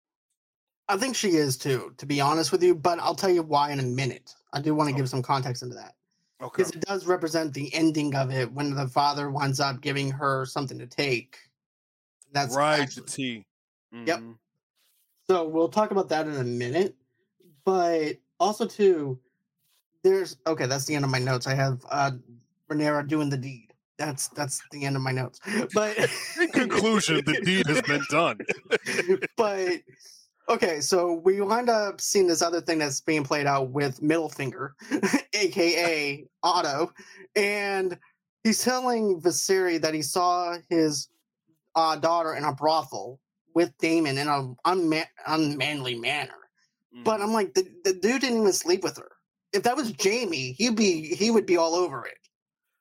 I 0.88 0.96
think 0.96 1.16
she 1.16 1.30
is 1.30 1.56
too, 1.56 1.92
to 1.98 2.06
be 2.06 2.20
honest 2.20 2.52
with 2.52 2.62
you. 2.62 2.74
But 2.76 3.00
I'll 3.00 3.16
tell 3.16 3.30
you 3.30 3.42
why 3.42 3.72
in 3.72 3.80
a 3.80 3.82
minute. 3.82 4.34
I 4.52 4.60
do 4.60 4.74
want 4.74 4.88
to 4.88 4.94
give 4.94 5.08
some 5.08 5.20
context 5.20 5.62
into 5.62 5.74
that 5.74 5.94
Okay. 6.40 6.62
because 6.62 6.72
it 6.72 6.80
does 6.82 7.06
represent 7.06 7.52
the 7.52 7.74
ending 7.74 8.14
of 8.14 8.30
it 8.30 8.52
when 8.52 8.74
the 8.74 8.86
father 8.88 9.30
winds 9.30 9.58
up 9.60 9.80
giving 9.80 10.10
her 10.10 10.46
something 10.46 10.78
to 10.78 10.86
take. 10.86 11.38
That's 12.32 12.54
right, 12.54 12.80
actually- 12.80 13.02
the 13.04 13.10
tea. 13.10 13.46
Yep. 13.92 14.18
Mhm. 14.20 14.34
So 15.28 15.48
we'll 15.48 15.68
talk 15.68 15.90
about 15.90 16.08
that 16.10 16.26
in 16.26 16.34
a 16.36 16.44
minute. 16.44 16.94
But 17.64 18.16
also 18.40 18.66
too, 18.66 19.18
there's 20.02 20.36
okay, 20.46 20.66
that's 20.66 20.84
the 20.86 20.94
end 20.94 21.04
of 21.04 21.10
my 21.10 21.18
notes. 21.18 21.46
I 21.46 21.54
have 21.54 21.84
uh 21.90 22.12
Rhaenyra 22.70 23.08
doing 23.08 23.28
the 23.30 23.36
deed. 23.36 23.72
That's 23.98 24.28
that's 24.28 24.62
the 24.70 24.84
end 24.84 24.96
of 24.96 25.02
my 25.02 25.12
notes. 25.12 25.40
But 25.74 25.98
In 26.40 26.48
conclusion, 26.50 27.22
the 27.24 27.40
deed 27.44 27.66
has 27.66 27.82
been 27.82 28.04
done. 28.10 28.38
but 29.36 29.80
okay, 30.48 30.80
so 30.80 31.14
we 31.14 31.40
wind 31.40 31.68
up 31.68 32.00
seeing 32.00 32.26
this 32.26 32.40
other 32.42 32.60
thing 32.60 32.78
that's 32.78 33.00
being 33.00 33.24
played 33.24 33.46
out 33.46 33.70
with 33.70 34.00
Middle 34.00 34.28
Finger, 34.28 34.74
aka 35.34 36.24
Otto, 36.42 36.92
and 37.36 37.98
he's 38.44 38.62
telling 38.62 39.20
Viseri 39.20 39.80
that 39.82 39.94
he 39.94 40.02
saw 40.02 40.56
his 40.70 41.08
uh, 41.78 41.96
daughter 41.96 42.34
in 42.34 42.44
a 42.44 42.52
brothel 42.52 43.20
with 43.54 43.76
Daemon 43.78 44.18
in 44.18 44.28
an 44.28 44.56
unma- 44.66 45.06
unmanly 45.26 45.94
manner. 45.94 46.32
Mm-hmm. 46.92 47.04
But 47.04 47.20
I'm 47.20 47.32
like, 47.32 47.54
the, 47.54 47.68
the 47.84 47.92
dude 47.92 48.20
didn't 48.20 48.40
even 48.40 48.52
sleep 48.52 48.82
with 48.82 48.96
her. 48.96 49.12
If 49.52 49.62
that 49.62 49.76
was 49.76 49.94
Jaime, 50.02 50.52
he'd 50.52 50.76
be 50.76 51.14
he 51.14 51.30
would 51.30 51.46
be 51.46 51.56
all 51.56 51.74
over 51.74 52.04
it. 52.04 52.18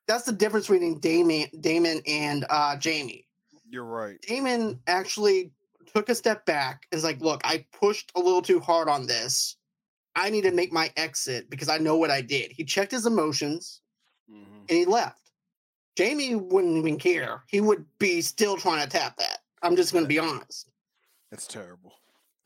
That's 0.08 0.24
the 0.24 0.32
difference 0.32 0.66
between 0.66 0.98
Damon, 0.98 1.46
Daemon 1.60 2.02
and 2.06 2.44
uh, 2.50 2.76
Jaime. 2.82 3.26
You're 3.70 3.84
right. 3.84 4.20
Daemon 4.22 4.80
actually 4.86 5.52
took 5.94 6.08
a 6.08 6.14
step 6.14 6.44
back 6.44 6.86
and 6.90 6.98
is 6.98 7.04
like, 7.04 7.20
look, 7.20 7.40
I 7.44 7.66
pushed 7.78 8.10
a 8.16 8.20
little 8.20 8.42
too 8.42 8.60
hard 8.60 8.88
on 8.88 9.06
this. 9.06 9.56
I 10.16 10.30
need 10.30 10.42
to 10.42 10.50
make 10.50 10.72
my 10.72 10.90
exit 10.96 11.48
because 11.48 11.68
I 11.68 11.78
know 11.78 11.96
what 11.96 12.10
I 12.10 12.22
did. 12.22 12.50
He 12.50 12.64
checked 12.64 12.90
his 12.90 13.06
emotions 13.06 13.80
mm-hmm. 14.30 14.60
and 14.68 14.78
he 14.78 14.84
left. 14.84 15.27
Jaime 15.98 16.36
wouldn't 16.36 16.76
even 16.76 16.98
care. 16.98 17.42
He 17.48 17.60
would 17.60 17.84
be 17.98 18.20
still 18.20 18.56
trying 18.56 18.82
to 18.82 18.88
tap 18.88 19.16
that. 19.16 19.38
I'm 19.62 19.76
just 19.76 19.92
going 19.92 20.04
to 20.04 20.08
be 20.08 20.18
honest. 20.18 20.70
That's 21.30 21.46
terrible. 21.46 21.94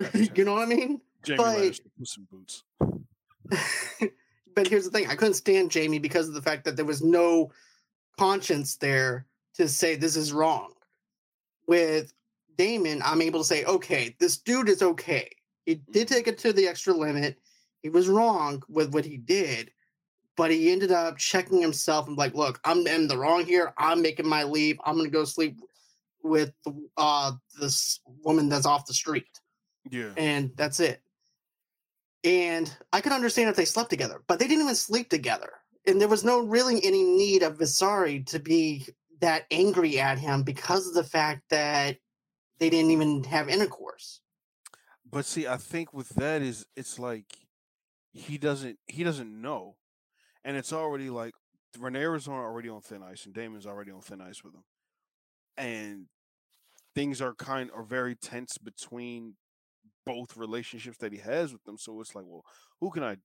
That's 0.01 0.13
terrible. 0.13 0.33
you 0.39 0.45
know 0.45 0.55
what 0.55 0.63
I 0.63 0.67
mean? 0.67 1.01
Jaime 1.27 1.71
but, 1.99 2.09
some 2.09 2.27
boots. 2.31 2.65
but 4.55 4.67
here's 4.67 4.85
the 4.85 4.91
thing: 4.91 5.07
I 5.09 5.15
couldn't 5.15 5.35
stand 5.35 5.73
Jaime 5.73 5.99
because 5.99 6.29
of 6.29 6.35
the 6.35 6.43
fact 6.43 6.65
that 6.65 6.77
there 6.77 6.85
was 6.85 7.03
no 7.03 7.53
conscience 8.19 8.77
there 8.77 9.27
to 9.55 9.69
say 9.69 9.97
this 9.97 10.17
is 10.17 10.33
wrong. 10.33 10.73
With 11.69 12.13
Daemon, 12.57 13.03
I'm 13.05 13.23
able 13.23 13.41
to 13.41 13.47
say, 13.47 13.65
okay, 13.65 14.17
this 14.19 14.37
dude 14.39 14.69
is 14.69 14.83
okay. 14.83 15.31
He 15.65 15.77
did 15.77 16.09
mm-hmm. 16.09 16.15
take 16.15 16.29
it 16.29 16.39
to 16.39 16.53
the 16.53 16.67
extra 16.67 16.93
limit. 16.93 17.37
He 17.83 17.89
was 17.89 18.09
wrong 18.09 18.63
with 18.69 18.93
what 18.93 19.05
he 19.05 19.17
did, 19.17 19.71
but 20.37 20.51
he 20.51 20.73
ended 20.73 20.93
up 20.93 21.19
checking 21.19 21.61
himself 21.61 22.09
and 22.09 22.17
like, 22.17 22.35
look, 22.35 22.61
I'm 22.65 22.87
in 22.87 23.09
the 23.09 23.19
wrong 23.19 23.45
here. 23.45 23.73
I'm 23.77 24.03
making 24.03 24.29
my 24.29 24.45
leave. 24.45 24.79
I'm 24.85 24.97
gonna 24.97 25.09
go 25.09 25.25
sleep 25.25 25.59
with 26.23 26.53
uh 26.97 27.33
this 27.61 28.01
woman 28.23 28.49
that's 28.49 28.67
off 28.67 28.87
the 28.87 28.95
street. 28.95 29.41
Yeah. 29.91 30.11
And 30.17 30.53
that's 30.57 30.81
it. 30.81 31.03
And 32.25 32.73
I 32.93 33.01
could 33.01 33.13
understand 33.13 33.51
if 33.51 33.57
they 33.57 33.65
slept 33.65 33.91
together, 33.91 34.23
but 34.29 34.39
they 34.39 34.47
didn't 34.47 34.63
even 34.63 34.75
sleep 34.75 35.11
together. 35.11 35.51
And 35.87 36.01
there 36.01 36.09
was 36.09 36.25
no 36.25 36.41
really 36.41 36.83
any 36.85 37.03
need 37.03 37.43
of 37.43 37.59
Viserys 37.59 38.27
to 38.27 38.39
be 38.39 38.87
that 39.21 39.47
angry 39.51 39.99
at 39.99 40.19
him 40.19 40.45
because 40.45 40.87
of 40.87 40.95
the 40.95 41.05
fact 41.05 41.43
that 41.51 41.97
they 42.59 42.71
didn't 42.71 42.93
even 42.93 43.25
have 43.25 43.49
intercourse. 43.49 44.21
But 45.11 45.27
see, 45.27 45.47
I 45.47 45.57
think 45.57 45.93
with 45.93 46.11
that 46.11 46.43
is 46.43 46.65
it's 46.77 46.99
like 46.99 47.27
he 48.13 48.39
doesn't 48.39 48.79
he 48.87 49.03
doesn't 49.03 49.43
know. 49.43 49.77
And 50.45 50.57
it's 50.57 50.73
already 50.73 51.11
like 51.11 51.35
Rhaenyra's 51.79 52.29
already 52.29 52.69
on 52.69 52.81
thin 52.81 53.03
ice 53.03 53.25
and 53.25 53.35
Daemon's 53.35 53.67
already 53.67 53.91
on 53.91 54.01
thin 54.01 54.21
ice 54.21 54.43
with 54.45 54.55
him. 54.55 54.65
And 55.57 56.07
things 56.95 57.21
are 57.21 57.35
kind 57.35 57.71
are 57.75 57.83
very 57.83 58.15
tense 58.15 58.59
between 58.59 59.35
both 60.05 60.37
relationships 60.37 60.99
that 60.99 61.13
he 61.13 61.19
has 61.19 61.53
with 61.53 61.63
them. 61.65 61.79
So 61.79 62.01
it's 62.01 62.15
like, 62.15 62.25
well, 62.27 62.45
who 62.81 62.91
can 62.91 63.03
I 63.03 63.17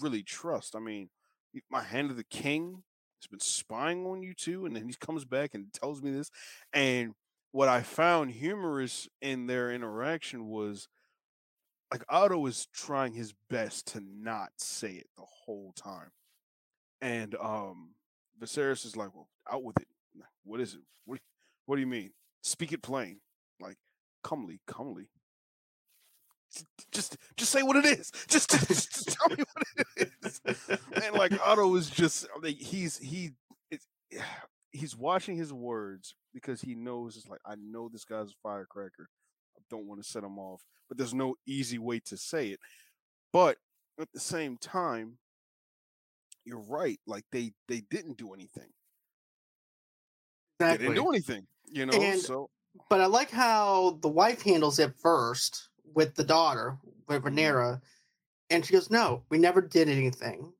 really 0.00 0.22
trust? 0.22 0.74
I 0.74 0.80
mean, 0.80 1.08
my 1.70 1.82
hand 1.82 2.10
of 2.10 2.16
the 2.16 2.24
king 2.24 2.82
has 3.20 3.28
been 3.28 3.40
spying 3.40 4.04
on 4.06 4.22
you 4.22 4.34
too, 4.34 4.66
and 4.66 4.76
then 4.76 4.88
he 4.88 4.94
comes 4.98 5.24
back 5.24 5.54
and 5.54 5.72
tells 5.72 6.02
me 6.02 6.10
this. 6.10 6.30
And 6.72 7.12
what 7.52 7.68
I 7.68 7.82
found 7.82 8.32
humorous 8.32 9.08
in 9.22 9.46
their 9.46 9.72
interaction 9.72 10.46
was 10.46 10.88
like 11.90 12.04
Otto 12.08 12.44
is 12.46 12.66
trying 12.74 13.14
his 13.14 13.32
best 13.48 13.86
to 13.88 14.00
not 14.00 14.50
say 14.58 14.92
it 14.92 15.06
the 15.16 15.24
whole 15.24 15.72
time. 15.72 16.10
And 17.00 17.34
um 17.36 17.90
Viserys 18.40 18.84
is 18.84 18.96
like, 18.96 19.14
well, 19.14 19.28
out 19.50 19.62
with 19.62 19.76
it. 19.78 19.88
What 20.44 20.60
is 20.60 20.74
it? 20.74 20.80
What 21.04 21.20
what 21.66 21.76
do 21.76 21.80
you 21.80 21.86
mean? 21.86 22.12
Speak 22.42 22.72
it 22.72 22.82
plain. 22.82 23.20
Like, 23.60 23.76
comely, 24.22 24.60
comely 24.66 25.08
just 26.92 27.16
just 27.36 27.50
say 27.50 27.62
what 27.62 27.76
it 27.76 27.84
is. 27.84 28.10
Just, 28.28 28.50
just, 28.50 28.92
just 28.92 29.08
tell 29.08 29.28
me 29.28 29.36
what 29.36 29.88
it 29.96 30.10
is. 30.22 30.40
And 30.92 31.14
like 31.14 31.32
Otto 31.46 31.74
is 31.76 31.90
just 31.90 32.26
like 32.42 32.56
he's 32.56 32.98
he 32.98 33.32
he's 34.72 34.96
watching 34.96 35.36
his 35.36 35.52
words 35.52 36.14
because 36.32 36.60
he 36.60 36.74
knows 36.74 37.16
it's 37.16 37.28
like 37.28 37.40
I 37.46 37.54
know 37.56 37.88
this 37.88 38.04
guy's 38.04 38.30
a 38.30 38.34
firecracker. 38.42 39.08
I 39.56 39.62
don't 39.70 39.86
want 39.86 40.02
to 40.02 40.08
set 40.08 40.24
him 40.24 40.38
off, 40.38 40.62
but 40.88 40.98
there's 40.98 41.14
no 41.14 41.34
easy 41.46 41.78
way 41.78 42.00
to 42.06 42.16
say 42.16 42.48
it. 42.48 42.60
But 43.32 43.58
at 44.00 44.08
the 44.12 44.20
same 44.20 44.56
time, 44.56 45.18
you're 46.46 46.64
right. 46.68 46.98
Like 47.06 47.24
they 47.32 47.52
they 47.68 47.82
didn't 47.90 48.16
do 48.16 48.32
anything. 48.32 48.70
Exactly. 50.58 50.88
They 50.88 50.94
didn't 50.94 51.04
do 51.04 51.10
anything. 51.10 51.46
You 51.70 51.86
know. 51.86 51.92
And, 51.92 52.20
so, 52.20 52.48
but 52.88 53.00
I 53.00 53.06
like 53.06 53.30
how 53.30 53.98
the 54.00 54.08
wife 54.08 54.42
handles 54.42 54.78
it 54.78 54.94
first 54.96 55.68
with 55.94 56.14
the 56.14 56.24
daughter, 56.24 56.78
with 57.08 57.22
mm-hmm. 57.22 57.74
And 58.48 58.64
she 58.64 58.72
goes, 58.72 58.90
"No, 58.90 59.22
we 59.28 59.38
never 59.38 59.60
did 59.60 59.88
anything. 59.88 60.52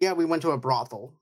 Yeah, 0.00 0.12
we 0.12 0.24
went 0.24 0.42
to 0.42 0.52
a 0.52 0.58
brothel, 0.58 1.12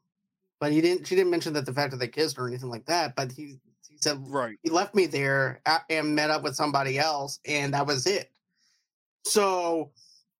but 0.60 0.72
he 0.72 0.80
didn't. 0.80 1.06
She 1.06 1.16
didn't 1.16 1.30
mention 1.30 1.54
that 1.54 1.66
the 1.66 1.72
fact 1.72 1.90
that 1.92 1.96
they 1.98 2.08
kissed 2.08 2.38
or 2.38 2.46
anything 2.46 2.68
like 2.68 2.84
that. 2.86 3.16
But 3.16 3.32
he 3.32 3.58
he 3.88 3.96
said, 3.98 4.18
right, 4.28 4.58
he 4.62 4.70
left 4.70 4.94
me 4.94 5.06
there 5.06 5.60
and 5.88 6.14
met 6.14 6.30
up 6.30 6.42
with 6.42 6.54
somebody 6.54 6.98
else, 6.98 7.40
and 7.46 7.74
that 7.74 7.86
was 7.86 8.06
it. 8.06 8.30
So 9.24 9.90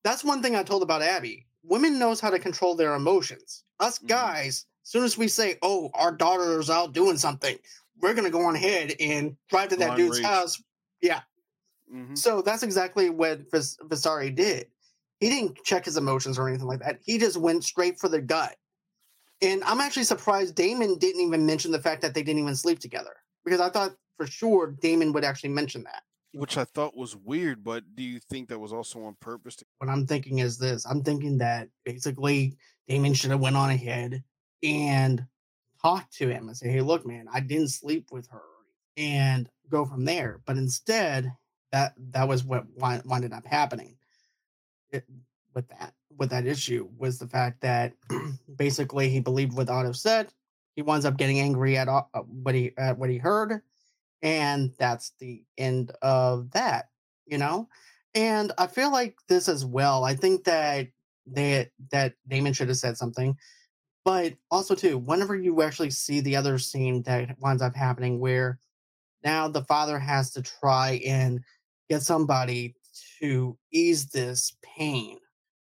that's 0.04 0.24
one 0.24 0.42
thing 0.42 0.56
I 0.56 0.62
told 0.62 0.82
about 0.82 1.02
Abby. 1.02 1.46
Women 1.64 1.98
knows 1.98 2.20
how 2.20 2.30
to 2.30 2.38
control 2.38 2.74
their 2.74 2.94
emotions. 2.94 3.64
Us 3.80 3.98
mm-hmm. 3.98 4.08
guys, 4.08 4.66
as 4.84 4.90
soon 4.90 5.04
as 5.04 5.16
we 5.16 5.28
say, 5.28 5.58
"Oh, 5.62 5.90
our 5.94 6.12
daughter's 6.12 6.70
out 6.70 6.92
doing 6.92 7.16
something," 7.16 7.58
we're 8.00 8.14
gonna 8.14 8.30
go 8.30 8.44
on 8.44 8.56
ahead 8.56 8.94
and 9.00 9.36
drive 9.48 9.68
to 9.70 9.76
that 9.76 9.96
dude's 9.96 10.18
rage. 10.18 10.26
house. 10.26 10.62
Yeah, 11.00 11.22
Mm-hmm. 11.94 12.14
So 12.14 12.42
that's 12.42 12.62
exactly 12.62 13.10
what 13.10 13.50
Vis- 13.50 13.76
Viserys 13.88 14.34
did. 14.34 14.66
He 15.20 15.28
didn't 15.28 15.62
check 15.62 15.84
his 15.84 15.96
emotions 15.96 16.38
or 16.38 16.48
anything 16.48 16.66
like 16.66 16.80
that. 16.80 17.00
He 17.04 17.18
just 17.18 17.36
went 17.36 17.64
straight 17.64 17.98
for 17.98 18.08
the 18.08 18.20
gut. 18.20 18.56
And 19.40 19.62
I'm 19.64 19.80
actually 19.80 20.04
surprised 20.04 20.54
Daemon 20.54 20.98
didn't 20.98 21.20
even 21.20 21.46
mention 21.46 21.70
the 21.70 21.80
fact 21.80 22.02
that 22.02 22.14
they 22.14 22.22
didn't 22.22 22.42
even 22.42 22.56
sleep 22.56 22.78
together 22.78 23.16
because 23.44 23.60
I 23.60 23.68
thought 23.68 23.94
for 24.16 24.26
sure 24.26 24.74
Daemon 24.80 25.12
would 25.12 25.24
actually 25.24 25.50
mention 25.50 25.84
that. 25.84 26.02
Which 26.34 26.56
I 26.56 26.64
thought 26.64 26.96
was 26.96 27.14
weird, 27.14 27.62
but 27.62 27.84
do 27.94 28.02
you 28.02 28.18
think 28.18 28.48
that 28.48 28.58
was 28.58 28.72
also 28.72 29.04
on 29.04 29.16
purpose? 29.20 29.56
To- 29.56 29.66
what 29.78 29.90
I'm 29.90 30.06
thinking 30.06 30.38
is 30.38 30.58
this: 30.58 30.86
I'm 30.86 31.02
thinking 31.02 31.38
that 31.38 31.68
basically 31.84 32.56
Daemon 32.88 33.14
should 33.14 33.30
have 33.30 33.40
went 33.40 33.56
on 33.56 33.70
ahead 33.70 34.24
and 34.62 35.26
talked 35.82 36.14
to 36.14 36.28
him 36.28 36.48
and 36.48 36.56
say, 36.56 36.70
"Hey, 36.70 36.80
look, 36.80 37.06
man, 37.06 37.26
I 37.32 37.40
didn't 37.40 37.68
sleep 37.68 38.10
with 38.10 38.28
her," 38.28 38.40
and 38.96 39.48
go 39.68 39.84
from 39.84 40.04
there. 40.04 40.40
But 40.46 40.56
instead, 40.56 41.32
that 41.72 41.94
that 42.12 42.28
was 42.28 42.44
what 42.44 42.64
ended 42.78 43.32
up 43.32 43.46
happening 43.46 43.96
it, 44.92 45.04
with 45.54 45.68
that 45.68 45.94
with 46.16 46.30
that 46.30 46.46
issue 46.46 46.88
was 46.98 47.18
the 47.18 47.26
fact 47.26 47.60
that 47.62 47.94
basically 48.56 49.08
he 49.08 49.20
believed 49.20 49.54
what 49.54 49.70
Otto 49.70 49.92
said. 49.92 50.28
He 50.76 50.82
winds 50.82 51.04
up 51.04 51.16
getting 51.16 51.40
angry 51.40 51.76
at 51.76 51.88
uh, 51.88 52.02
what 52.26 52.54
he 52.54 52.72
at 52.78 52.98
what 52.98 53.10
he 53.10 53.18
heard, 53.18 53.60
and 54.22 54.72
that's 54.78 55.12
the 55.18 55.44
end 55.58 55.92
of 56.02 56.50
that. 56.52 56.86
You 57.26 57.38
know, 57.38 57.68
and 58.14 58.52
I 58.58 58.66
feel 58.66 58.92
like 58.92 59.16
this 59.28 59.48
as 59.48 59.64
well. 59.64 60.04
I 60.04 60.14
think 60.14 60.44
that 60.44 60.88
they 61.26 61.70
that 61.90 62.14
Daemon 62.28 62.52
should 62.52 62.68
have 62.68 62.76
said 62.76 62.96
something, 62.96 63.36
but 64.04 64.34
also 64.50 64.74
too, 64.74 64.98
whenever 64.98 65.36
you 65.36 65.62
actually 65.62 65.90
see 65.90 66.20
the 66.20 66.36
other 66.36 66.58
scene 66.58 67.02
that 67.02 67.36
winds 67.40 67.62
up 67.62 67.76
happening, 67.76 68.18
where 68.20 68.58
now 69.24 69.48
the 69.48 69.64
father 69.64 69.98
has 69.98 70.32
to 70.32 70.42
try 70.42 71.00
and 71.06 71.40
get 71.88 72.02
somebody 72.02 72.74
to 73.20 73.56
ease 73.72 74.06
this 74.06 74.56
pain. 74.62 75.18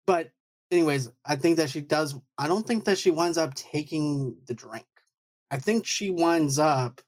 But 0.08 0.32
anyways, 0.72 1.12
I 1.26 1.36
think 1.36 1.58
that 1.58 1.70
she 1.70 1.82
does 1.82 2.16
I 2.38 2.48
don't 2.48 2.66
think 2.66 2.86
that 2.86 2.98
she 2.98 3.12
winds 3.12 3.38
up 3.38 3.54
taking 3.54 4.38
the 4.48 4.54
drink. 4.54 4.86
I 5.52 5.58
think 5.58 5.86
she 5.86 6.10
winds 6.10 6.58
up 6.58 7.02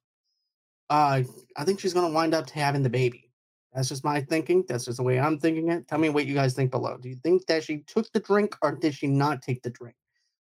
uh 0.91 1.23
I 1.57 1.63
think 1.63 1.79
she's 1.79 1.93
gonna 1.93 2.13
wind 2.13 2.35
up 2.35 2.49
having 2.49 2.83
the 2.83 2.89
baby. 2.89 3.31
That's 3.73 3.87
just 3.87 4.03
my 4.03 4.21
thinking. 4.21 4.65
That's 4.67 4.85
just 4.85 4.97
the 4.97 5.03
way 5.03 5.19
I'm 5.19 5.39
thinking 5.39 5.69
it. 5.69 5.87
Tell 5.87 5.97
me 5.97 6.09
what 6.09 6.25
you 6.25 6.33
guys 6.33 6.53
think 6.53 6.71
below. 6.71 6.97
Do 6.97 7.07
you 7.07 7.15
think 7.23 7.45
that 7.47 7.63
she 7.63 7.79
took 7.87 8.11
the 8.11 8.19
drink 8.19 8.55
or 8.61 8.73
did 8.73 8.93
she 8.93 9.07
not 9.07 9.41
take 9.41 9.63
the 9.63 9.69
drink? 9.69 9.95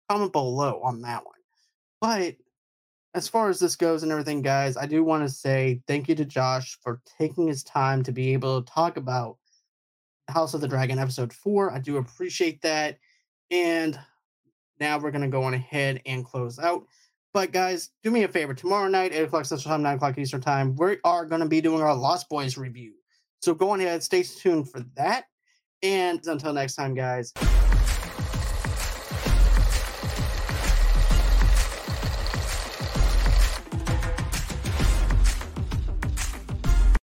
Comment 0.08 0.32
below 0.32 0.80
on 0.82 1.02
that 1.02 1.24
one. 1.24 1.34
But 2.00 2.36
as 3.14 3.26
far 3.26 3.48
as 3.48 3.58
this 3.58 3.74
goes 3.74 4.04
and 4.04 4.12
everything, 4.12 4.42
guys, 4.42 4.76
I 4.76 4.86
do 4.86 5.02
want 5.02 5.24
to 5.24 5.28
say 5.28 5.80
thank 5.88 6.08
you 6.08 6.14
to 6.14 6.24
Josh 6.24 6.78
for 6.82 7.00
taking 7.18 7.48
his 7.48 7.64
time 7.64 8.04
to 8.04 8.12
be 8.12 8.32
able 8.32 8.62
to 8.62 8.72
talk 8.72 8.96
about 8.96 9.38
House 10.28 10.54
of 10.54 10.60
the 10.60 10.68
Dragon 10.68 10.98
episode 10.98 11.32
four. 11.32 11.72
I 11.72 11.78
do 11.78 11.96
appreciate 11.96 12.62
that. 12.62 12.98
And 13.50 13.98
now 14.78 14.98
we're 14.98 15.10
going 15.10 15.22
to 15.22 15.28
go 15.28 15.44
on 15.44 15.54
ahead 15.54 16.02
and 16.06 16.24
close 16.24 16.58
out. 16.58 16.86
But 17.36 17.52
guys, 17.52 17.90
do 18.02 18.10
me 18.10 18.22
a 18.22 18.28
favor. 18.28 18.54
Tomorrow 18.54 18.88
night, 18.88 19.12
8 19.12 19.24
o'clock 19.24 19.44
Central 19.44 19.70
Time, 19.70 19.82
9 19.82 19.96
o'clock 19.96 20.16
Eastern 20.16 20.40
Time, 20.40 20.74
we 20.74 20.96
are 21.04 21.26
going 21.26 21.42
to 21.42 21.46
be 21.46 21.60
doing 21.60 21.82
our 21.82 21.94
Lost 21.94 22.30
Boys 22.30 22.56
review. 22.56 22.94
So 23.42 23.52
go 23.52 23.72
on 23.72 23.80
ahead, 23.82 24.02
stay 24.02 24.22
tuned 24.22 24.70
for 24.70 24.80
that. 24.94 25.26
And 25.82 26.18
until 26.26 26.54
next 26.54 26.76
time, 26.76 26.94
guys. 26.94 27.34